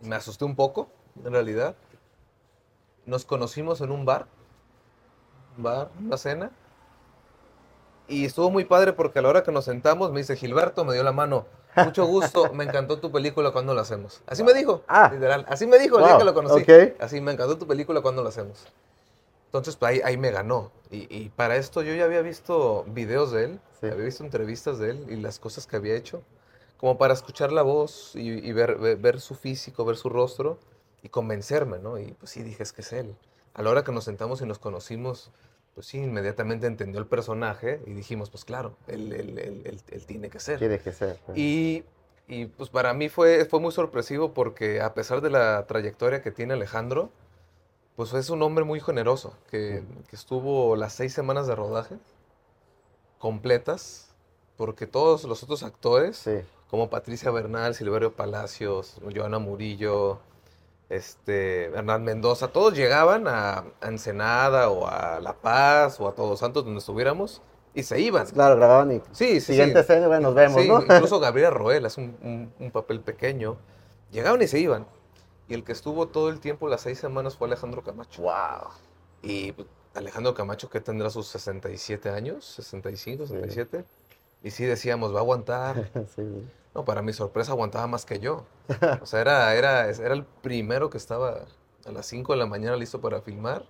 me 0.00 0.14
asusté 0.14 0.44
un 0.44 0.54
poco, 0.54 0.88
en 1.24 1.32
realidad. 1.32 1.74
Nos 3.06 3.24
conocimos 3.24 3.80
en 3.80 3.90
un 3.90 4.04
bar, 4.04 4.26
un 5.56 5.64
bar, 5.64 5.90
una 5.98 6.16
cena, 6.16 6.52
y 8.08 8.24
estuvo 8.24 8.50
muy 8.50 8.64
padre 8.64 8.92
porque 8.92 9.18
a 9.18 9.22
la 9.22 9.28
hora 9.28 9.42
que 9.42 9.52
nos 9.52 9.64
sentamos 9.64 10.12
me 10.12 10.20
dice, 10.20 10.36
Gilberto, 10.36 10.84
me 10.84 10.94
dio 10.94 11.02
la 11.02 11.12
mano, 11.12 11.46
mucho 11.76 12.06
gusto, 12.06 12.52
me 12.52 12.64
encantó 12.64 12.98
tu 12.98 13.10
película 13.10 13.50
cuando 13.50 13.74
la 13.74 13.82
hacemos. 13.82 14.22
Así 14.26 14.42
me 14.44 14.54
dijo, 14.54 14.82
ah, 14.88 15.10
literal, 15.12 15.44
así 15.48 15.66
me 15.66 15.78
dijo 15.78 15.98
el 15.98 16.04
día 16.04 16.18
que 16.18 16.24
lo 16.24 16.34
conocí. 16.34 16.64
Así, 16.98 17.20
me 17.20 17.32
encantó 17.32 17.58
tu 17.58 17.66
película 17.66 18.00
cuando 18.00 18.22
la 18.22 18.30
hacemos. 18.30 18.66
Entonces, 19.46 19.76
pues, 19.76 19.90
ahí, 19.92 20.00
ahí 20.04 20.16
me 20.16 20.30
ganó. 20.30 20.70
Y, 20.90 21.30
para 21.30 21.56
esto 21.56 21.82
yo 21.82 21.94
ya 21.94 22.04
había 22.04 22.22
visto 22.22 22.84
videos 22.88 23.32
de 23.32 23.44
él, 23.44 23.60
había 23.82 24.04
visto 24.04 24.24
entrevistas 24.24 24.78
de 24.78 24.90
él 24.90 25.06
y 25.08 25.16
las 25.16 25.38
cosas 25.38 25.66
que 25.66 25.76
había 25.76 25.94
hecho. 25.94 26.22
como 26.76 26.98
para 26.98 27.14
escuchar 27.14 27.52
la 27.52 27.62
voz 27.62 28.12
y, 28.14 28.20
y 28.20 28.52
ver, 28.52 28.76
ver, 28.76 28.96
ver 28.98 29.20
su 29.20 29.34
físico, 29.34 29.84
ver 29.84 29.96
su 29.96 30.08
rostro 30.08 30.58
y 31.02 31.08
convencerme, 31.08 31.78
¿no? 31.78 31.98
Y 31.98 32.12
pues 32.12 32.30
sí, 32.30 32.42
dije, 32.42 32.62
es 32.62 32.72
que 32.72 32.82
es 32.82 32.92
él. 32.92 33.16
A 33.54 33.62
la 33.62 33.70
hora 33.70 33.84
que 33.84 33.92
nos 33.92 34.04
sentamos 34.04 34.42
y 34.42 34.46
nos 34.46 34.58
conocimos, 34.58 35.30
pues 35.76 35.86
sí, 35.86 35.98
inmediatamente 35.98 36.66
entendió 36.66 36.98
el 36.98 37.06
personaje 37.06 37.80
y 37.86 37.92
dijimos, 37.92 38.30
pues 38.30 38.44
claro, 38.44 38.74
él, 38.88 39.12
él- 39.12 39.38
él- 39.38 39.82
él- 39.92 40.06
tiene 40.06 40.28
que 40.30 40.40
ser. 40.40 40.58
Tiene 40.58 40.78
que 40.80 40.90
ser. 40.90 41.20
pues. 41.26 41.36
Y, 41.38 41.84
y, 42.26 42.46
pues 42.46 42.70
para 42.70 42.92
mí 42.94 43.08
fue, 43.08 43.44
fue 43.44 43.60
muy 43.60 43.70
sorpresivo 43.72 44.32
porque 44.32 44.80
a 44.80 44.94
pesar 44.94 45.20
de 45.20 45.30
la 45.30 45.66
trayectoria 45.66 46.22
que 46.22 46.32
tiene 46.32 46.54
Alejandro, 46.54 47.10
pues 47.94 48.12
es 48.14 48.30
un 48.30 48.42
hombre 48.42 48.64
muy 48.64 48.80
generoso, 48.80 49.34
que, 49.50 49.84
que 50.08 50.16
estuvo 50.16 50.74
las 50.76 50.92
seis 50.94 51.12
semanas 51.12 51.46
de 51.46 51.54
rodaje 51.54 51.96
completas, 53.18 54.14
porque 54.56 54.86
todos 54.86 55.24
los 55.24 55.42
otros 55.42 55.62
actores, 55.62 56.16
Sí. 56.16 56.40
como 56.70 56.90
Patricia 56.90 57.30
Bernal, 57.30 57.74
Silverio 57.74 58.12
Palacios, 58.14 58.96
Joana 59.14 59.38
Murillo, 59.38 60.20
este, 60.88 61.64
Hernán 61.66 62.04
Mendoza, 62.04 62.48
todos 62.48 62.74
llegaban 62.74 63.26
a, 63.28 63.64
a 63.80 63.88
Ensenada 63.88 64.70
o 64.70 64.86
a 64.86 65.20
La 65.20 65.34
Paz 65.34 66.00
o 66.00 66.08
a 66.08 66.14
Todos 66.14 66.38
Santos, 66.40 66.64
donde 66.64 66.78
estuviéramos, 66.78 67.42
y 67.74 67.82
se 67.82 68.00
iban. 68.00 68.26
Claro, 68.28 68.56
grababan 68.56 68.92
y 68.92 69.00
Sí, 69.12 69.40
sí, 69.40 69.40
siguiente 69.40 69.74
sí. 69.74 69.80
escena, 69.80 70.06
bueno, 70.06 70.28
nos 70.28 70.34
vemos, 70.34 70.62
Sí, 70.62 70.68
¿no? 70.68 70.80
incluso 70.82 71.18
Gabriela 71.20 71.50
Roel 71.50 71.84
hace 71.86 72.00
un, 72.00 72.16
un- 72.22 72.52
un 72.58 72.70
papel 72.70 73.00
pequeño. 73.00 73.56
Llegaban 74.12 74.40
y 74.42 74.46
se 74.46 74.58
iban. 74.60 74.86
Y 75.48 75.54
el 75.54 75.62
que 75.64 75.72
estuvo 75.72 76.08
todo 76.08 76.28
el 76.30 76.40
tiempo, 76.40 76.68
las 76.68 76.80
seis 76.80 76.98
semanas, 76.98 77.36
fue 77.36 77.48
Alejandro 77.48 77.82
Camacho. 77.82 78.22
wow. 78.22 78.70
Y 79.22 79.52
pues, 79.52 79.68
Alejandro 79.94 80.34
Camacho, 80.34 80.70
que 80.70 80.80
tendrá 80.80 81.10
sus 81.10 81.26
67 81.28 82.08
años, 82.10 82.44
65, 82.46 83.26
67. 83.26 83.84
Y 84.42 84.50
sí 84.50 84.64
decíamos, 84.64 85.12
va 85.12 85.18
a 85.18 85.22
aguantar. 85.22 85.90
Sí. 86.14 86.22
No, 86.76 86.84
para 86.84 87.00
mi 87.00 87.14
sorpresa 87.14 87.52
aguantaba 87.52 87.86
más 87.86 88.04
que 88.04 88.18
yo. 88.20 88.44
O 89.00 89.06
sea, 89.06 89.22
era, 89.22 89.54
era, 89.54 89.88
era 89.88 90.12
el 90.12 90.24
primero 90.26 90.90
que 90.90 90.98
estaba 90.98 91.46
a 91.86 91.90
las 91.90 92.04
5 92.04 92.34
de 92.34 92.38
la 92.38 92.44
mañana 92.44 92.76
listo 92.76 93.00
para 93.00 93.22
filmar. 93.22 93.64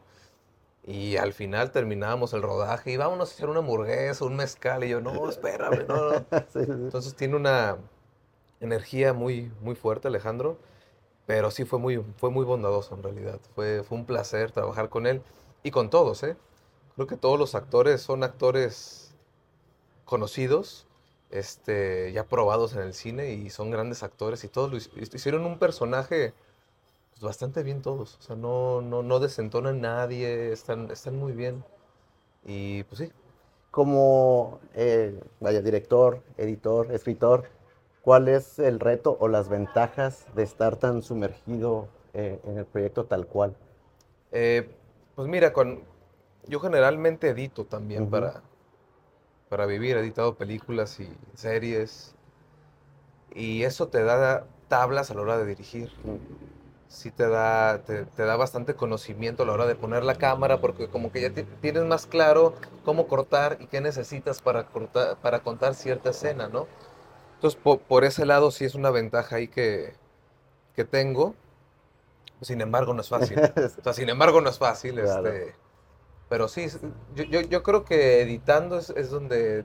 Y 0.84 1.16
al 1.16 1.32
final 1.32 1.70
terminábamos 1.70 2.32
el 2.32 2.42
rodaje 2.42 2.90
y 2.92 2.96
vámonos 2.96 3.30
a 3.30 3.34
hacer 3.34 3.48
una 3.48 3.60
hamburguesa, 3.60 4.24
un 4.24 4.34
mezcal. 4.34 4.82
Y 4.82 4.88
yo, 4.88 5.00
no, 5.00 5.28
espérame, 5.28 5.86
no. 5.86 6.14
Entonces 6.54 7.14
tiene 7.14 7.36
una 7.36 7.76
energía 8.60 9.12
muy, 9.12 9.52
muy 9.60 9.76
fuerte, 9.76 10.08
Alejandro, 10.08 10.58
pero 11.26 11.52
sí 11.52 11.64
fue 11.64 11.78
muy, 11.78 12.04
fue 12.18 12.30
muy 12.30 12.44
bondadoso 12.44 12.96
en 12.96 13.04
realidad. 13.04 13.40
Fue, 13.54 13.84
fue 13.84 13.98
un 13.98 14.06
placer 14.06 14.50
trabajar 14.50 14.88
con 14.88 15.06
él 15.06 15.22
y 15.62 15.70
con 15.70 15.90
todos, 15.90 16.24
¿eh? 16.24 16.36
Creo 16.96 17.06
que 17.06 17.16
todos 17.16 17.38
los 17.38 17.54
actores 17.54 18.02
son 18.02 18.24
actores 18.24 19.14
conocidos, 20.04 20.85
este, 21.30 22.12
ya 22.12 22.24
probados 22.24 22.74
en 22.74 22.82
el 22.82 22.94
cine 22.94 23.32
y 23.32 23.50
son 23.50 23.70
grandes 23.70 24.02
actores 24.02 24.44
y 24.44 24.48
todos 24.48 24.70
lo 24.70 24.76
hicieron 25.14 25.44
un 25.46 25.58
personaje 25.58 26.34
pues, 27.12 27.22
bastante 27.22 27.62
bien 27.62 27.82
todos. 27.82 28.16
O 28.18 28.22
sea, 28.22 28.36
no, 28.36 28.80
no, 28.82 29.02
no 29.02 29.20
desentonan 29.20 29.80
nadie, 29.80 30.52
están, 30.52 30.90
están 30.90 31.16
muy 31.18 31.32
bien. 31.32 31.64
Y 32.44 32.84
pues 32.84 33.00
sí, 33.00 33.12
Como, 33.70 34.60
eh, 34.74 35.20
vaya, 35.40 35.60
director, 35.62 36.22
editor, 36.38 36.92
escritor, 36.92 37.50
¿cuál 38.02 38.28
es 38.28 38.58
el 38.58 38.80
reto 38.80 39.16
o 39.20 39.28
las 39.28 39.48
ventajas 39.48 40.26
de 40.34 40.44
estar 40.44 40.76
tan 40.76 41.02
sumergido 41.02 41.88
eh, 42.14 42.40
en 42.44 42.58
el 42.58 42.66
proyecto 42.66 43.04
tal 43.06 43.26
cual? 43.26 43.56
Eh, 44.32 44.70
pues 45.14 45.28
mira, 45.28 45.52
con, 45.52 45.84
yo 46.46 46.60
generalmente 46.60 47.28
edito 47.30 47.66
también 47.66 48.08
para, 48.08 48.42
para 49.48 49.66
vivir, 49.66 49.96
he 49.96 50.00
editado 50.00 50.34
películas 50.36 50.98
y 51.00 51.08
series. 51.34 52.14
Y 53.34 53.64
eso 53.64 53.88
te 53.88 54.02
da 54.02 54.46
tablas 54.68 55.10
a 55.10 55.14
la 55.14 55.20
hora 55.22 55.38
de 55.38 55.46
dirigir. 55.46 55.90
Sí 56.88 57.10
te 57.10 57.28
da, 57.28 57.82
te, 57.84 58.04
te 58.06 58.24
da 58.24 58.36
bastante 58.36 58.74
conocimiento 58.74 59.42
a 59.42 59.46
la 59.46 59.52
hora 59.52 59.66
de 59.66 59.74
poner 59.74 60.04
la 60.04 60.14
cámara, 60.14 60.60
porque 60.60 60.88
como 60.88 61.12
que 61.12 61.20
ya 61.20 61.30
ti- 61.30 61.44
tienes 61.60 61.84
más 61.84 62.06
claro 62.06 62.54
cómo 62.84 63.08
cortar 63.08 63.58
y 63.60 63.66
qué 63.66 63.80
necesitas 63.80 64.40
para, 64.40 64.64
cortar, 64.66 65.16
para 65.18 65.40
contar 65.40 65.74
cierta 65.74 66.10
escena, 66.10 66.48
¿no? 66.48 66.66
Entonces, 67.36 67.60
po- 67.62 67.78
por 67.78 68.04
ese 68.04 68.26
lado 68.26 68.50
sí 68.50 68.64
es 68.64 68.74
una 68.74 68.90
ventaja 68.90 69.36
ahí 69.36 69.48
que, 69.48 69.94
que 70.76 70.84
tengo. 70.84 71.34
Sin 72.42 72.60
embargo, 72.60 72.94
no 72.94 73.00
es 73.00 73.08
fácil. 73.08 73.38
O 73.78 73.82
sea, 73.82 73.92
sin 73.92 74.08
embargo, 74.08 74.40
no 74.40 74.50
es 74.50 74.58
fácil. 74.58 74.94
Claro. 75.00 75.28
Este, 75.28 75.54
pero 76.28 76.48
sí, 76.48 76.66
yo, 77.14 77.24
yo, 77.24 77.40
yo 77.42 77.62
creo 77.62 77.84
que 77.84 78.20
editando 78.22 78.78
es, 78.78 78.90
es 78.90 79.10
donde, 79.10 79.64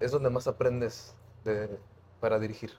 es 0.00 0.10
donde 0.10 0.30
más 0.30 0.46
aprendes 0.46 1.14
de- 1.44 1.78
para 2.20 2.38
dirigir 2.38 2.72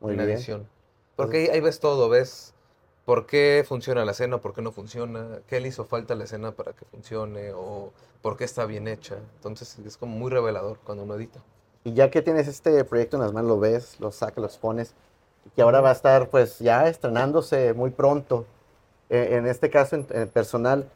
Muy 0.00 0.12
en 0.12 0.18
bien. 0.18 0.30
edición. 0.30 0.68
Porque 1.16 1.38
ahí, 1.38 1.46
ahí 1.48 1.60
ves 1.60 1.80
todo, 1.80 2.08
ves 2.08 2.54
por 3.04 3.26
qué 3.26 3.64
funciona 3.66 4.04
la 4.04 4.12
escena, 4.12 4.38
por 4.38 4.54
qué 4.54 4.62
no 4.62 4.72
funciona, 4.72 5.40
qué 5.46 5.60
le 5.60 5.68
hizo 5.68 5.84
falta 5.84 6.14
a 6.14 6.16
la 6.16 6.24
escena 6.24 6.52
para 6.52 6.72
que 6.72 6.84
funcione 6.86 7.52
o 7.52 7.92
por 8.22 8.36
qué 8.36 8.44
está 8.44 8.66
bien 8.66 8.88
hecha. 8.88 9.16
Entonces 9.36 9.78
es 9.84 9.96
como 9.96 10.16
muy 10.16 10.30
revelador 10.30 10.78
cuando 10.84 11.04
uno 11.04 11.14
edita. 11.14 11.40
Y 11.84 11.94
ya 11.94 12.10
que 12.10 12.22
tienes 12.22 12.46
este 12.46 12.84
proyecto 12.84 13.16
en 13.16 13.22
las 13.22 13.32
manos, 13.32 13.48
lo 13.48 13.58
ves, 13.58 13.98
lo 14.00 14.12
sacas, 14.12 14.42
lo 14.42 14.60
pones, 14.60 14.94
y 15.46 15.50
que 15.50 15.62
ahora 15.62 15.80
va 15.80 15.88
a 15.90 15.92
estar 15.92 16.28
pues 16.28 16.58
ya 16.58 16.86
estrenándose 16.88 17.72
muy 17.72 17.90
pronto. 17.90 18.44
Eh, 19.08 19.30
en 19.32 19.46
este 19.46 19.70
caso, 19.70 19.96
en, 19.96 20.06
en 20.10 20.28
personal, 20.28 20.88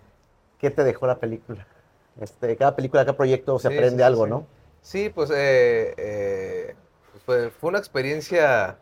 ¿qué 0.64 0.70
te 0.70 0.84
dejó 0.84 1.06
la 1.06 1.20
película? 1.20 1.68
Este, 2.20 2.56
cada 2.56 2.76
película, 2.76 3.04
cada 3.04 3.16
proyecto 3.16 3.58
se 3.58 3.68
Sí, 3.68 3.68
aprende 3.68 4.04
sí, 4.04 4.04
algo, 4.04 4.26
sí. 4.26 4.28
¿no? 4.28 4.48
Sí, 4.82 5.08
pues 5.10 5.30
eh, 5.30 5.94
eh, 5.96 6.76
fue, 7.24 7.50
fue 7.50 7.70
una 7.70 7.78
experiencia, 7.78 8.78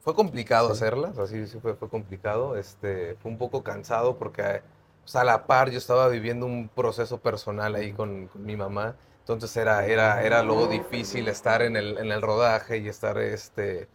fue 0.00 0.14
complicado 0.14 0.70
hacerla, 0.70 1.08
o 1.10 1.14
sea, 1.14 1.26
sí, 1.26 1.46
fue, 1.60 1.74
fue 1.74 1.88
complicado, 1.88 2.56
este, 2.56 3.16
fue 3.16 3.30
un 3.30 3.38
poco 3.38 3.62
cansado 3.62 4.16
porque 4.18 4.62
pues, 5.02 5.16
a 5.16 5.24
la 5.24 5.46
par 5.46 5.70
yo 5.70 5.78
estaba 5.78 6.08
viviendo 6.08 6.46
un 6.46 6.68
proceso 6.68 7.18
personal 7.20 7.74
ahí 7.74 7.92
con, 7.92 8.28
con 8.28 8.44
mi 8.44 8.56
mamá, 8.56 8.96
entonces 9.20 9.54
era, 9.56 9.86
era, 9.86 10.22
era 10.22 10.42
luego 10.42 10.66
difícil 10.68 11.28
estar 11.28 11.62
en 11.62 11.76
el, 11.76 11.98
en 11.98 12.12
el 12.12 12.22
rodaje 12.22 12.78
y 12.78 12.88
estar 12.88 13.18
este, 13.18 13.88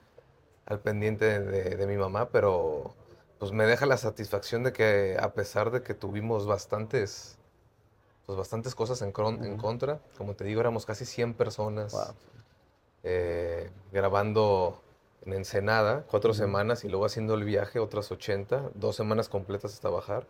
al 0.66 0.80
pendiente 0.82 1.40
de, 1.42 1.76
de 1.78 1.88
mi 1.88 1.98
mamá, 1.98 2.30
pero 2.30 2.96
pues 3.44 3.52
me 3.52 3.66
deja 3.66 3.86
la 3.86 3.98
satisfacción 3.98 4.64
de 4.64 4.72
que 4.72 5.18
a 5.20 5.34
pesar 5.34 5.70
de 5.70 5.84
que 5.84 5.94
tuvimos 5.94 6.48
bastantes 6.48 7.38
pues 8.26 8.38
bastantes 8.38 8.74
cosas 8.74 9.02
en, 9.02 9.12
cron- 9.12 9.44
en 9.46 9.58
contra. 9.58 10.00
Como 10.18 10.34
te 10.34 10.46
digo, 10.46 10.62
éramos 10.62 10.86
casi 10.86 11.04
100 11.04 11.34
personas 11.34 11.92
Wow. 11.92 12.16
eh, 13.04 13.70
grabando 13.92 14.82
en 15.26 15.34
Ensenada, 15.34 16.06
cuatro 16.10 16.34
semanas, 16.34 16.86
y 16.86 16.88
luego 16.88 17.06
haciendo 17.06 17.34
el 17.34 17.44
viaje 17.44 17.80
otras 17.80 18.14
80, 18.14 18.70
dos 18.76 18.96
semanas 18.96 19.28
completas 19.28 19.74
hasta 19.74 19.90
bajar. 19.90 20.26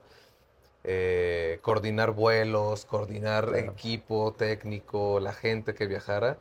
Eh, 0.83 1.59
coordinar 1.61 2.13
vuelos, 2.13 2.85
coordinar 2.85 3.45
Claro. 3.49 3.73
equipo 3.73 4.33
técnico, 4.33 5.19
la 5.19 5.33
gente 5.33 5.75
que 5.75 5.85
viajara. 5.85 6.39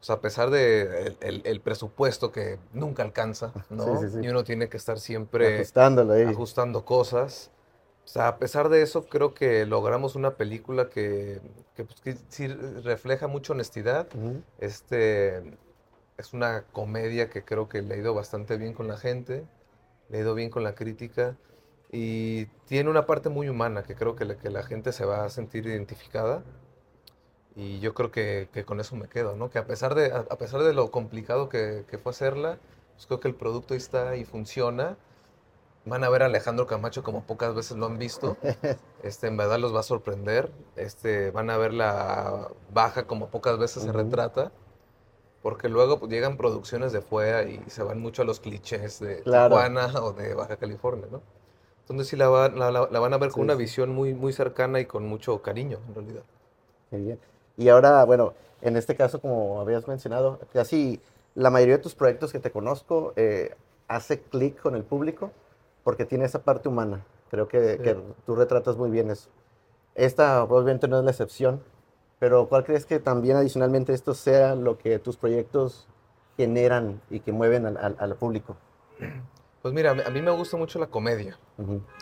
Pues 0.00 0.10
a 0.10 0.20
pesar 0.20 0.50
de 0.50 1.06
el, 1.08 1.16
el- 1.20 1.42
el 1.44 1.60
presupuesto 1.60 2.32
que 2.32 2.58
nunca 2.72 3.02
alcanza, 3.02 3.52
¿no? 3.70 4.00
sí, 4.00 4.10
sí. 4.10 4.18
Y 4.20 4.28
uno 4.28 4.44
tiene 4.44 4.68
que 4.68 4.76
estar 4.78 4.98
siempre 4.98 5.46
Ajustándolo 5.54 6.12
ahí. 6.14 6.24
ajustando 6.24 6.84
cosas. 6.84 7.50
O 8.04 8.08
sea, 8.08 8.28
a 8.28 8.38
pesar 8.38 8.68
de 8.70 8.82
eso, 8.82 9.06
creo 9.06 9.34
que 9.34 9.66
logramos 9.66 10.16
una 10.16 10.36
película 10.36 10.88
que, 10.90 11.40
que, 11.76 11.84
pues, 11.84 12.00
que 12.00 12.16
sí 12.28 12.48
refleja 12.48 13.28
mucha 13.28 13.52
honestidad. 13.52 14.08
Este, 14.58 15.58
es 16.18 16.32
una 16.32 16.64
comedia 16.72 17.30
que 17.30 17.44
creo 17.44 17.68
que 17.68 17.82
le 17.82 17.94
ha 17.94 17.98
ido 17.98 18.14
bastante 18.14 18.56
bien 18.56 18.74
con 18.74 18.88
la 18.88 18.96
gente, 18.98 19.46
le 20.08 20.18
ha 20.18 20.20
ido 20.22 20.34
bien 20.34 20.50
con 20.50 20.62
la 20.64 20.74
crítica 20.74 21.36
y 21.92 22.46
tiene 22.66 22.90
una 22.90 23.06
parte 23.06 23.28
muy 23.28 23.48
humana 23.48 23.82
que 23.82 23.94
creo 23.94 24.16
que, 24.16 24.24
la- 24.24 24.36
que 24.38 24.50
la 24.50 24.62
gente 24.62 24.92
se 24.92 25.04
va 25.04 25.24
a 25.24 25.30
sentir 25.30 25.66
identificada. 25.66 26.44
Y 27.60 27.80
yo 27.80 27.94
creo 27.94 28.10
que, 28.10 28.48
que 28.52 28.64
con 28.64 28.80
eso 28.80 28.96
me 28.96 29.08
quedo, 29.08 29.36
¿no? 29.36 29.50
Que 29.50 29.58
a 29.58 29.66
pesar 29.66 29.94
de, 29.94 30.12
a, 30.12 30.24
pesar 30.38 30.62
de 30.62 30.72
lo 30.72 30.90
complicado 30.90 31.48
que, 31.48 31.84
que 31.88 31.98
fue 31.98 32.10
hacerla, 32.10 32.58
pues 32.94 33.06
creo 33.06 33.20
que 33.20 33.28
el 33.28 33.34
producto 33.34 33.74
ahí 33.74 33.78
está 33.78 34.16
y 34.16 34.24
funciona. 34.24 34.96
Van 35.86 36.04
a 36.04 36.08
ver 36.10 36.22
a 36.22 36.26
Alejandro 36.26 36.66
Camacho 36.66 37.02
como 37.02 37.24
pocas 37.24 37.54
veces 37.54 37.76
lo 37.76 37.86
han 37.86 37.98
visto. 37.98 38.38
Este, 39.02 39.28
en 39.28 39.36
verdad 39.36 39.58
los 39.58 39.74
va 39.74 39.80
a 39.80 39.84
sorprender. 39.84 40.50
Este, 40.76 41.30
van 41.32 41.50
a 41.50 41.58
ver 41.58 41.74
la 41.74 42.48
baja 42.72 43.06
como 43.06 43.28
pocas 43.28 43.58
veces 43.58 43.84
se 43.84 43.88
Ujú. 43.88 43.98
retrata. 43.98 44.52
Porque 45.42 45.68
luego 45.68 45.98
pues, 46.00 46.10
llegan 46.12 46.36
producciones 46.38 46.92
de 46.92 47.02
fuera 47.02 47.44
y 47.44 47.62
se 47.70 47.82
van 47.82 48.00
mucho 48.00 48.22
a 48.22 48.26
los 48.26 48.40
clichés 48.40 49.00
de 49.00 49.22
Claro. 49.24 49.56
Tijuana 49.56 49.86
o 50.02 50.12
de 50.12 50.34
Baja 50.34 50.56
California, 50.56 51.06
¿no? 51.10 51.22
Entonces 51.82 52.08
sí 52.08 52.16
la, 52.16 52.28
va- 52.30 52.48
la- 52.50 52.70
la- 52.72 52.88
la 52.90 53.00
van 53.00 53.14
a 53.14 53.18
ver 53.18 53.32
con 53.32 53.42
Sí, 53.42 53.44
una 53.44 53.54
visión 53.56 53.90
muy, 53.90 54.14
muy 54.14 54.32
cercana 54.32 54.80
y 54.80 54.86
con 54.86 55.06
mucho 55.06 55.42
cariño, 55.42 55.80
en 55.88 55.94
realidad. 55.96 56.22
Qué 56.90 56.96
bien. 56.98 57.18
Y 57.60 57.68
ahora, 57.68 58.02
bueno, 58.06 58.32
en 58.62 58.78
este 58.78 58.96
caso, 58.96 59.20
como 59.20 59.60
habías 59.60 59.86
mencionado, 59.86 60.40
casi 60.54 60.98
la 61.34 61.50
mayoría 61.50 61.76
de 61.76 61.82
tus 61.82 61.94
proyectos 61.94 62.32
que 62.32 62.38
te 62.38 62.50
conozco 62.50 63.12
eh, 63.16 63.54
hace 63.86 64.22
clic 64.22 64.58
con 64.62 64.74
el 64.76 64.82
público 64.82 65.30
porque 65.84 66.06
tiene 66.06 66.24
esa 66.24 66.38
parte 66.42 66.70
humana. 66.70 67.04
Creo 67.30 67.48
que, 67.48 67.72
Sí. 67.76 67.82
que 67.82 67.98
tú 68.24 68.34
retratas 68.34 68.78
muy 68.78 68.88
bien 68.90 69.10
eso. 69.10 69.28
Esta 69.94 70.42
obviamente 70.42 70.88
no 70.88 70.98
es 70.98 71.04
la 71.04 71.10
excepción, 71.10 71.62
pero 72.18 72.48
¿cuál 72.48 72.64
crees 72.64 72.86
que 72.86 72.98
también 72.98 73.36
adicionalmente 73.36 73.92
esto 73.92 74.14
sea 74.14 74.54
lo 74.54 74.78
que 74.78 74.98
tus 74.98 75.18
proyectos 75.18 75.86
generan 76.38 77.02
y 77.10 77.20
que 77.20 77.30
mueven 77.30 77.66
al, 77.66 77.76
al- 77.76 77.96
al 77.98 78.16
público? 78.16 78.56
Pues 79.60 79.74
mira, 79.74 79.90
a 79.90 80.10
mí 80.10 80.22
me 80.22 80.30
gusta 80.30 80.56
mucho 80.56 80.78
la 80.78 80.86
comedia. 80.86 81.38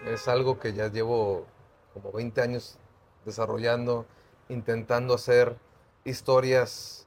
Es 0.06 0.28
algo 0.28 0.60
que 0.60 0.72
ya 0.72 0.86
llevo 0.88 1.46
como 1.94 2.12
20 2.12 2.40
años 2.42 2.78
desarrollando, 3.24 4.06
intentando 4.48 5.14
hacer 5.14 5.56
historias 6.04 7.06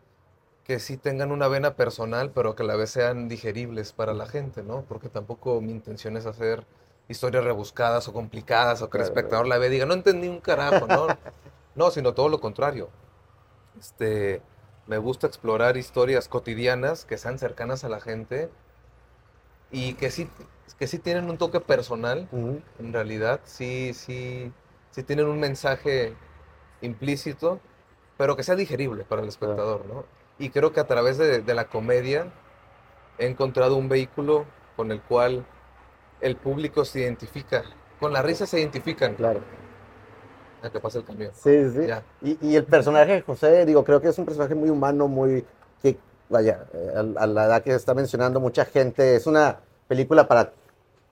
que 0.63 0.79
sí 0.79 0.97
tengan 0.97 1.31
una 1.31 1.47
vena 1.47 1.75
personal, 1.75 2.31
pero 2.31 2.55
que 2.55 2.63
a 2.63 2.65
la 2.65 2.75
vez 2.75 2.91
sean 2.91 3.27
digeribles 3.27 3.93
para 3.93 4.13
la 4.13 4.27
gente, 4.27 4.63
¿no? 4.63 4.83
Porque 4.83 5.09
tampoco 5.09 5.59
mi 5.59 5.71
intención 5.71 6.17
es 6.17 6.25
hacer 6.25 6.65
historias 7.07 7.43
rebuscadas 7.43 8.07
o 8.07 8.13
complicadas 8.13 8.81
o 8.81 8.89
que 8.89 8.97
el 8.97 9.03
espectador 9.03 9.47
la 9.47 9.57
vea 9.57 9.69
y 9.69 9.71
diga, 9.71 9.85
no 9.85 9.93
entendí 9.93 10.27
un 10.27 10.39
carajo, 10.39 10.87
¿no? 10.87 11.07
No, 11.73 11.89
sino 11.89 12.13
todo 12.13 12.27
lo 12.27 12.41
contrario. 12.41 12.89
Este, 13.79 14.41
me 14.87 14.97
gusta 14.97 15.27
explorar 15.27 15.77
historias 15.77 16.27
cotidianas 16.27 17.05
que 17.05 17.17
sean 17.17 17.39
cercanas 17.39 17.85
a 17.85 17.89
la 17.89 18.01
gente 18.01 18.49
y 19.71 19.93
que 19.93 20.11
sí, 20.11 20.29
que 20.77 20.87
sí 20.87 20.99
tienen 20.99 21.29
un 21.29 21.37
toque 21.37 21.61
personal 21.61 22.27
Ujú. 22.31 22.61
en 22.79 22.93
realidad 22.93 23.39
sí, 23.45 23.93
sí, 23.93 24.51
sí 24.91 25.03
tienen 25.03 25.27
un 25.27 25.39
mensaje 25.39 26.13
implícito, 26.81 27.59
pero 28.17 28.35
que 28.35 28.43
sea 28.43 28.55
digerible 28.55 29.03
para 29.03 29.21
el 29.21 29.27
espectador, 29.27 29.85
¿no? 29.85 30.05
Y 30.39 30.49
creo 30.49 30.71
que 30.73 30.79
a 30.79 30.87
través 30.87 31.17
de, 31.17 31.41
de 31.41 31.53
la 31.53 31.65
comedia 31.65 32.27
he 33.17 33.27
encontrado 33.27 33.75
un 33.77 33.89
vehículo 33.89 34.45
con 34.75 34.91
el 34.91 35.01
cual 35.01 35.45
el 36.21 36.35
público 36.35 36.85
se 36.85 37.01
identifica. 37.01 37.63
Con 37.99 38.13
la 38.13 38.21
risa 38.21 38.45
se 38.45 38.59
identifican. 38.59 39.15
Claro. 39.15 39.41
Ya 40.63 40.69
que 40.69 40.79
pasa 40.79 40.99
el 40.99 41.05
camión. 41.05 41.31
Sí, 41.33 41.71
sí. 41.71 41.87
Ya. 41.87 42.03
Y, 42.21 42.37
y 42.41 42.55
el 42.55 42.65
personaje 42.65 43.13
de 43.13 43.21
José, 43.21 43.65
digo, 43.65 43.83
creo 43.83 44.01
que 44.01 44.09
es 44.09 44.17
un 44.17 44.25
personaje 44.25 44.55
muy 44.55 44.69
humano, 44.69 45.07
muy. 45.07 45.45
que, 45.81 45.97
vaya, 46.29 46.65
eh, 46.73 46.93
a, 46.95 47.23
a 47.23 47.27
la 47.27 47.45
edad 47.45 47.63
que 47.63 47.73
está 47.73 47.93
mencionando 47.93 48.39
mucha 48.39 48.65
gente, 48.65 49.15
es 49.15 49.25
una 49.27 49.59
película 49.87 50.27
para, 50.27 50.53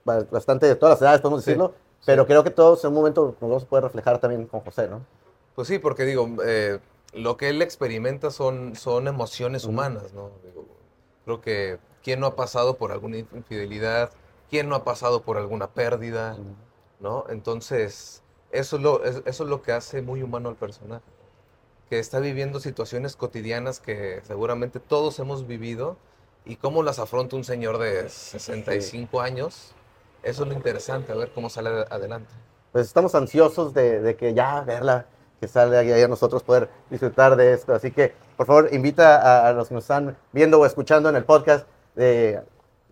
para 0.04 0.22
bastante 0.24 0.66
de 0.66 0.76
todas 0.76 0.94
las 0.94 1.02
edades, 1.02 1.20
podemos 1.20 1.42
Sí, 1.44 1.50
decirlo, 1.50 1.74
pero 2.06 2.26
creo 2.26 2.44
que 2.44 2.50
todos 2.50 2.84
en 2.84 2.88
un 2.90 2.94
momento 2.94 3.36
nos 3.40 3.50
vamos 3.50 3.62
a 3.64 3.66
poder 3.66 3.84
reflejar 3.84 4.18
también 4.18 4.46
con 4.46 4.60
José, 4.60 4.88
¿no? 4.88 5.00
Pues 5.60 5.68
sí, 5.68 5.78
porque 5.78 6.06
digo, 6.06 6.26
eh, 6.42 6.78
lo 7.12 7.36
que 7.36 7.50
él 7.50 7.60
experimenta 7.60 8.30
son, 8.30 8.74
son 8.76 9.08
emociones 9.08 9.64
humanas, 9.66 10.14
¿no? 10.14 10.30
Digo, 10.42 10.64
creo 11.26 11.42
que 11.42 11.78
quién 12.02 12.18
no 12.18 12.26
ha 12.26 12.34
pasado 12.34 12.78
por 12.78 12.92
alguna 12.92 13.18
infidelidad, 13.18 14.10
quién 14.48 14.70
no 14.70 14.74
ha 14.74 14.84
pasado 14.84 15.20
por 15.20 15.36
alguna 15.36 15.66
pérdida, 15.68 16.38
¿no? 16.98 17.26
Entonces, 17.28 18.22
eso 18.50 18.76
es 18.76 18.82
lo, 18.82 19.04
es- 19.04 19.20
eso 19.26 19.44
es 19.44 19.50
lo 19.50 19.60
que 19.60 19.72
hace 19.72 20.00
muy 20.00 20.22
humano 20.22 20.48
al 20.48 20.56
personaje, 20.56 21.04
que 21.90 21.98
está 21.98 22.20
viviendo 22.20 22.58
situaciones 22.58 23.14
cotidianas 23.14 23.80
que 23.80 24.22
seguramente 24.26 24.80
todos 24.80 25.18
hemos 25.18 25.46
vivido 25.46 25.98
y 26.46 26.56
cómo 26.56 26.82
las 26.82 26.98
afronta 26.98 27.36
un 27.36 27.44
señor 27.44 27.76
de 27.76 28.08
65 28.08 29.20
años, 29.20 29.74
eso 30.22 30.44
es 30.44 30.48
lo 30.48 30.54
interesante, 30.54 31.12
a 31.12 31.16
ver 31.16 31.32
cómo 31.34 31.50
sale 31.50 31.68
ad- 31.68 31.92
adelante. 31.92 32.32
Pues 32.72 32.86
estamos 32.86 33.14
ansiosos 33.14 33.74
de, 33.74 34.00
de 34.00 34.16
que 34.16 34.32
ya 34.32 34.62
verla, 34.62 35.06
que 35.40 35.48
salga 35.48 35.82
y 35.82 35.90
a 35.90 36.08
nosotros 36.08 36.42
poder 36.42 36.68
disfrutar 36.90 37.34
de 37.36 37.54
esto. 37.54 37.74
Así 37.74 37.90
que, 37.90 38.12
por 38.36 38.46
favor, 38.46 38.68
invita 38.72 39.48
a, 39.48 39.52
los 39.52 39.68
que 39.68 39.74
nos 39.74 39.84
están 39.84 40.16
viendo 40.32 40.60
o 40.60 40.66
escuchando 40.66 41.08
en 41.08 41.16
el 41.16 41.24
podcast 41.24 41.66
de, 41.94 42.40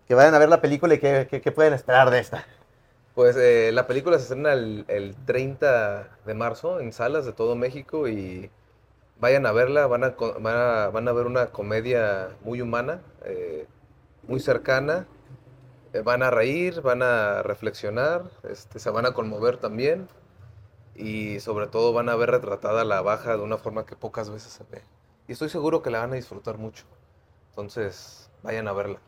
que 0.07 0.15
vayan 0.15 0.33
a 0.33 0.39
ver 0.39 0.49
la 0.49 0.59
película 0.59 0.95
y 0.95 0.99
que 0.99 1.51
pueden 1.53 1.73
esperar 1.73 2.09
de 2.09 2.19
esta. 2.19 2.45
Pues 3.19 3.35
eh, 3.35 3.71
la 3.73 3.85
película 3.85 4.17
se 4.17 4.23
estrena 4.23 4.53
el, 4.53 4.85
el 4.87 5.13
30 5.25 6.07
de 6.25 6.33
marzo 6.33 6.79
en 6.79 6.93
salas 6.93 7.25
de 7.25 7.33
todo 7.33 7.53
México 7.53 8.07
y 8.07 8.49
vayan 9.19 9.45
a 9.45 9.51
verla, 9.51 9.87
van 9.87 10.05
a, 10.05 10.15
van 10.39 10.55
a, 10.55 10.87
van 10.87 11.05
a 11.05 11.11
ver 11.11 11.25
una 11.25 11.47
comedia 11.47 12.29
muy 12.45 12.61
humana, 12.61 13.01
eh, 13.25 13.67
muy 14.25 14.39
cercana, 14.39 15.05
eh, 15.91 15.99
van 15.99 16.23
a 16.23 16.29
reír, 16.29 16.79
van 16.79 17.01
a 17.01 17.43
reflexionar, 17.43 18.23
este, 18.49 18.79
se 18.79 18.89
van 18.89 19.05
a 19.05 19.11
conmover 19.11 19.57
también 19.57 20.07
y 20.99 21.39
sobre 21.39 21.67
todo 21.67 21.93
van 21.93 22.09
a 22.09 22.15
ver 22.15 22.29
retratada 22.29 22.83
la 22.83 23.01
baja 23.01 23.37
de 23.37 23.41
una 23.41 23.57
forma 23.57 23.85
que 23.85 23.95
pocas 23.95 24.29
veces 24.29 24.51
se 24.51 24.65
ve. 24.69 24.81
Y 25.27 25.31
estoy 25.31 25.47
seguro 25.47 25.81
que 25.81 25.89
la 25.89 25.99
van 25.99 26.11
a 26.11 26.15
disfrutar 26.15 26.57
mucho. 26.57 26.83
Entonces, 27.51 28.29
vayan 28.43 28.67
a 28.67 28.73
verla. 28.73 28.99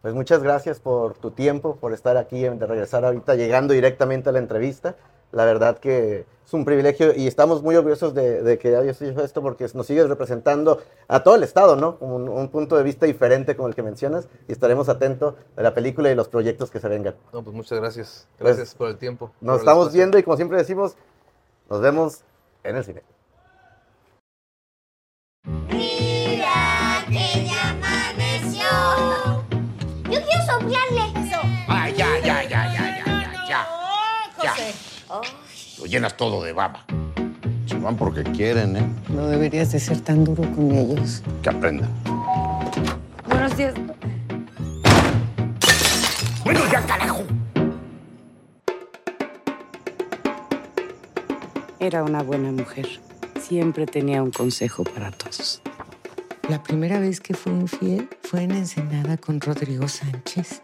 Pues 0.00 0.14
muchas 0.14 0.42
gracias 0.42 0.80
por 0.80 1.14
tu 1.18 1.30
tiempo, 1.30 1.76
por 1.76 1.92
estar 1.92 2.16
aquí, 2.16 2.42
de 2.42 2.66
regresar 2.66 3.04
ahorita, 3.04 3.34
llegando 3.34 3.74
directamente 3.74 4.30
a 4.30 4.32
la 4.32 4.38
entrevista. 4.38 4.96
La 5.32 5.44
verdad 5.44 5.78
que 5.78 6.26
es 6.46 6.52
un 6.54 6.64
privilegio 6.64 7.14
y 7.14 7.26
estamos 7.26 7.62
muy 7.62 7.74
orgullosos 7.74 8.14
de, 8.14 8.42
de 8.42 8.58
que 8.58 8.76
hayas 8.76 9.00
hecho 9.00 9.24
esto 9.24 9.40
porque 9.40 9.66
nos 9.74 9.86
sigues 9.86 10.08
representando 10.08 10.82
a 11.08 11.22
todo 11.22 11.36
el 11.36 11.42
Estado, 11.42 11.76
¿no? 11.76 11.98
Como 11.98 12.16
un, 12.16 12.28
un 12.28 12.48
punto 12.48 12.76
de 12.76 12.82
vista 12.82 13.06
diferente 13.06 13.56
como 13.56 13.68
el 13.68 13.74
que 13.74 13.82
mencionas 13.82 14.28
y 14.48 14.52
estaremos 14.52 14.88
atentos 14.90 15.34
de 15.56 15.62
la 15.62 15.72
película 15.72 16.10
y 16.10 16.14
los 16.14 16.28
proyectos 16.28 16.70
que 16.70 16.80
se 16.80 16.88
vengan. 16.88 17.14
No, 17.32 17.42
pues 17.42 17.56
muchas 17.56 17.78
gracias. 17.80 18.28
Pues, 18.38 18.56
Gracias 18.56 18.74
por 18.74 18.88
el 18.90 18.98
tiempo. 18.98 19.32
Nos 19.40 19.60
estamos 19.60 19.84
espacio. 19.86 19.98
viendo 19.98 20.18
y 20.18 20.22
como 20.22 20.36
siempre 20.36 20.58
decimos, 20.58 20.96
nos 21.70 21.80
vemos 21.80 22.20
en 22.64 22.76
el 22.76 22.84
cine. 22.84 23.02
Mira 25.44 27.04
que 27.08 27.46
ya 27.46 27.70
amaneció. 27.70 28.68
Yo 30.04 30.20
quiero 30.20 30.44
soplarle. 30.46 31.21
Llenas 35.92 36.16
todo 36.16 36.42
de 36.42 36.54
baba. 36.54 36.86
Se 37.66 37.78
van 37.78 37.98
porque 37.98 38.22
quieren, 38.22 38.76
¿eh? 38.76 38.86
No 39.10 39.26
deberías 39.26 39.72
de 39.72 39.78
ser 39.78 40.00
tan 40.00 40.24
duro 40.24 40.42
con 40.54 40.72
ellos. 40.72 41.22
Que 41.42 41.50
aprendan. 41.50 41.90
Buenos 43.28 43.54
días. 43.58 43.74
Bueno, 46.44 46.60
ya, 46.72 46.80
carajo. 46.86 47.24
Era 51.78 52.02
una 52.02 52.22
buena 52.22 52.50
mujer. 52.52 52.88
Siempre 53.38 53.84
tenía 53.84 54.22
un 54.22 54.30
consejo 54.30 54.84
para 54.84 55.10
todos. 55.10 55.60
La 56.48 56.62
primera 56.62 57.00
vez 57.00 57.20
que 57.20 57.34
fue 57.34 57.52
infiel 57.52 58.08
fue 58.22 58.44
en 58.44 58.52
Ensenada 58.52 59.18
con 59.18 59.42
Rodrigo 59.42 59.86
Sánchez. 59.88 60.60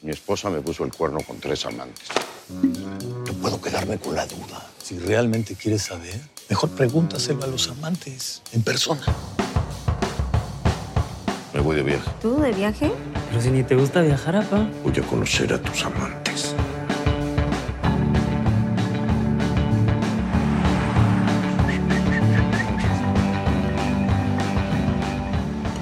Mi 0.00 0.10
esposa 0.10 0.48
me 0.48 0.62
puso 0.62 0.84
el 0.84 0.92
cuerno 0.94 1.20
con 1.20 1.38
tres 1.38 1.66
amantes. 1.66 2.08
No 2.48 3.32
puedo 3.40 3.60
quedarme 3.60 3.98
con 3.98 4.14
la 4.14 4.26
duda. 4.26 4.64
Si 4.82 4.98
realmente 4.98 5.56
quieres 5.56 5.82
saber, 5.82 6.20
mejor 6.48 6.70
pregúntaselo 6.70 7.42
a 7.42 7.48
los 7.48 7.68
amantes 7.68 8.42
en 8.52 8.62
persona. 8.62 9.02
Me 11.52 11.60
voy 11.60 11.76
de 11.76 11.82
viaje. 11.82 12.08
¿Tú 12.22 12.38
de 12.40 12.52
viaje? 12.52 12.92
Pero 13.30 13.42
si 13.42 13.50
ni 13.50 13.64
te 13.64 13.74
gusta 13.74 14.00
viajar, 14.02 14.34
papá. 14.44 14.68
Voy 14.84 14.92
a 14.96 15.02
conocer 15.02 15.52
a 15.52 15.60
tus 15.60 15.84
amantes. 15.84 16.54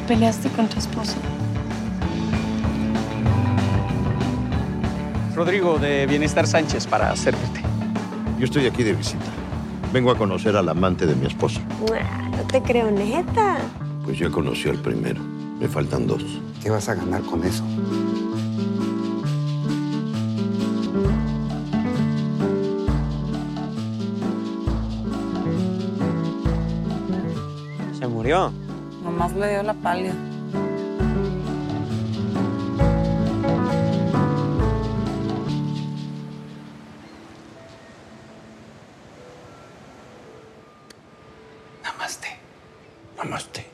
Peleaste 0.08 0.48
con 0.50 0.68
tu 0.68 0.78
esposo. 0.78 1.16
Rodrigo, 5.34 5.78
de 5.78 6.06
Bienestar 6.06 6.46
Sánchez, 6.46 6.86
para 6.86 7.14
servirte. 7.16 7.60
Yo 8.38 8.44
estoy 8.44 8.66
aquí 8.66 8.84
de 8.84 8.92
visita. 8.94 9.24
Vengo 9.92 10.12
a 10.12 10.16
conocer 10.16 10.56
al 10.56 10.68
amante 10.68 11.06
de 11.06 11.14
mi 11.16 11.26
esposa. 11.26 11.60
No 11.80 12.46
te 12.46 12.62
creo, 12.62 12.90
neta. 12.90 13.58
Pues 14.04 14.18
ya 14.18 14.30
conocí 14.30 14.68
al 14.68 14.78
primero. 14.78 15.20
Me 15.58 15.66
faltan 15.66 16.06
dos. 16.06 16.22
¿Qué 16.62 16.70
vas 16.70 16.88
a 16.88 16.94
ganar 16.94 17.22
con 17.22 17.42
eso? 17.44 17.64
Se 27.98 28.06
murió. 28.06 28.52
Nomás 29.02 29.32
le 29.34 29.50
dio 29.50 29.62
la 29.64 29.74
pálida. 29.74 30.14
Namaste. 43.16 43.73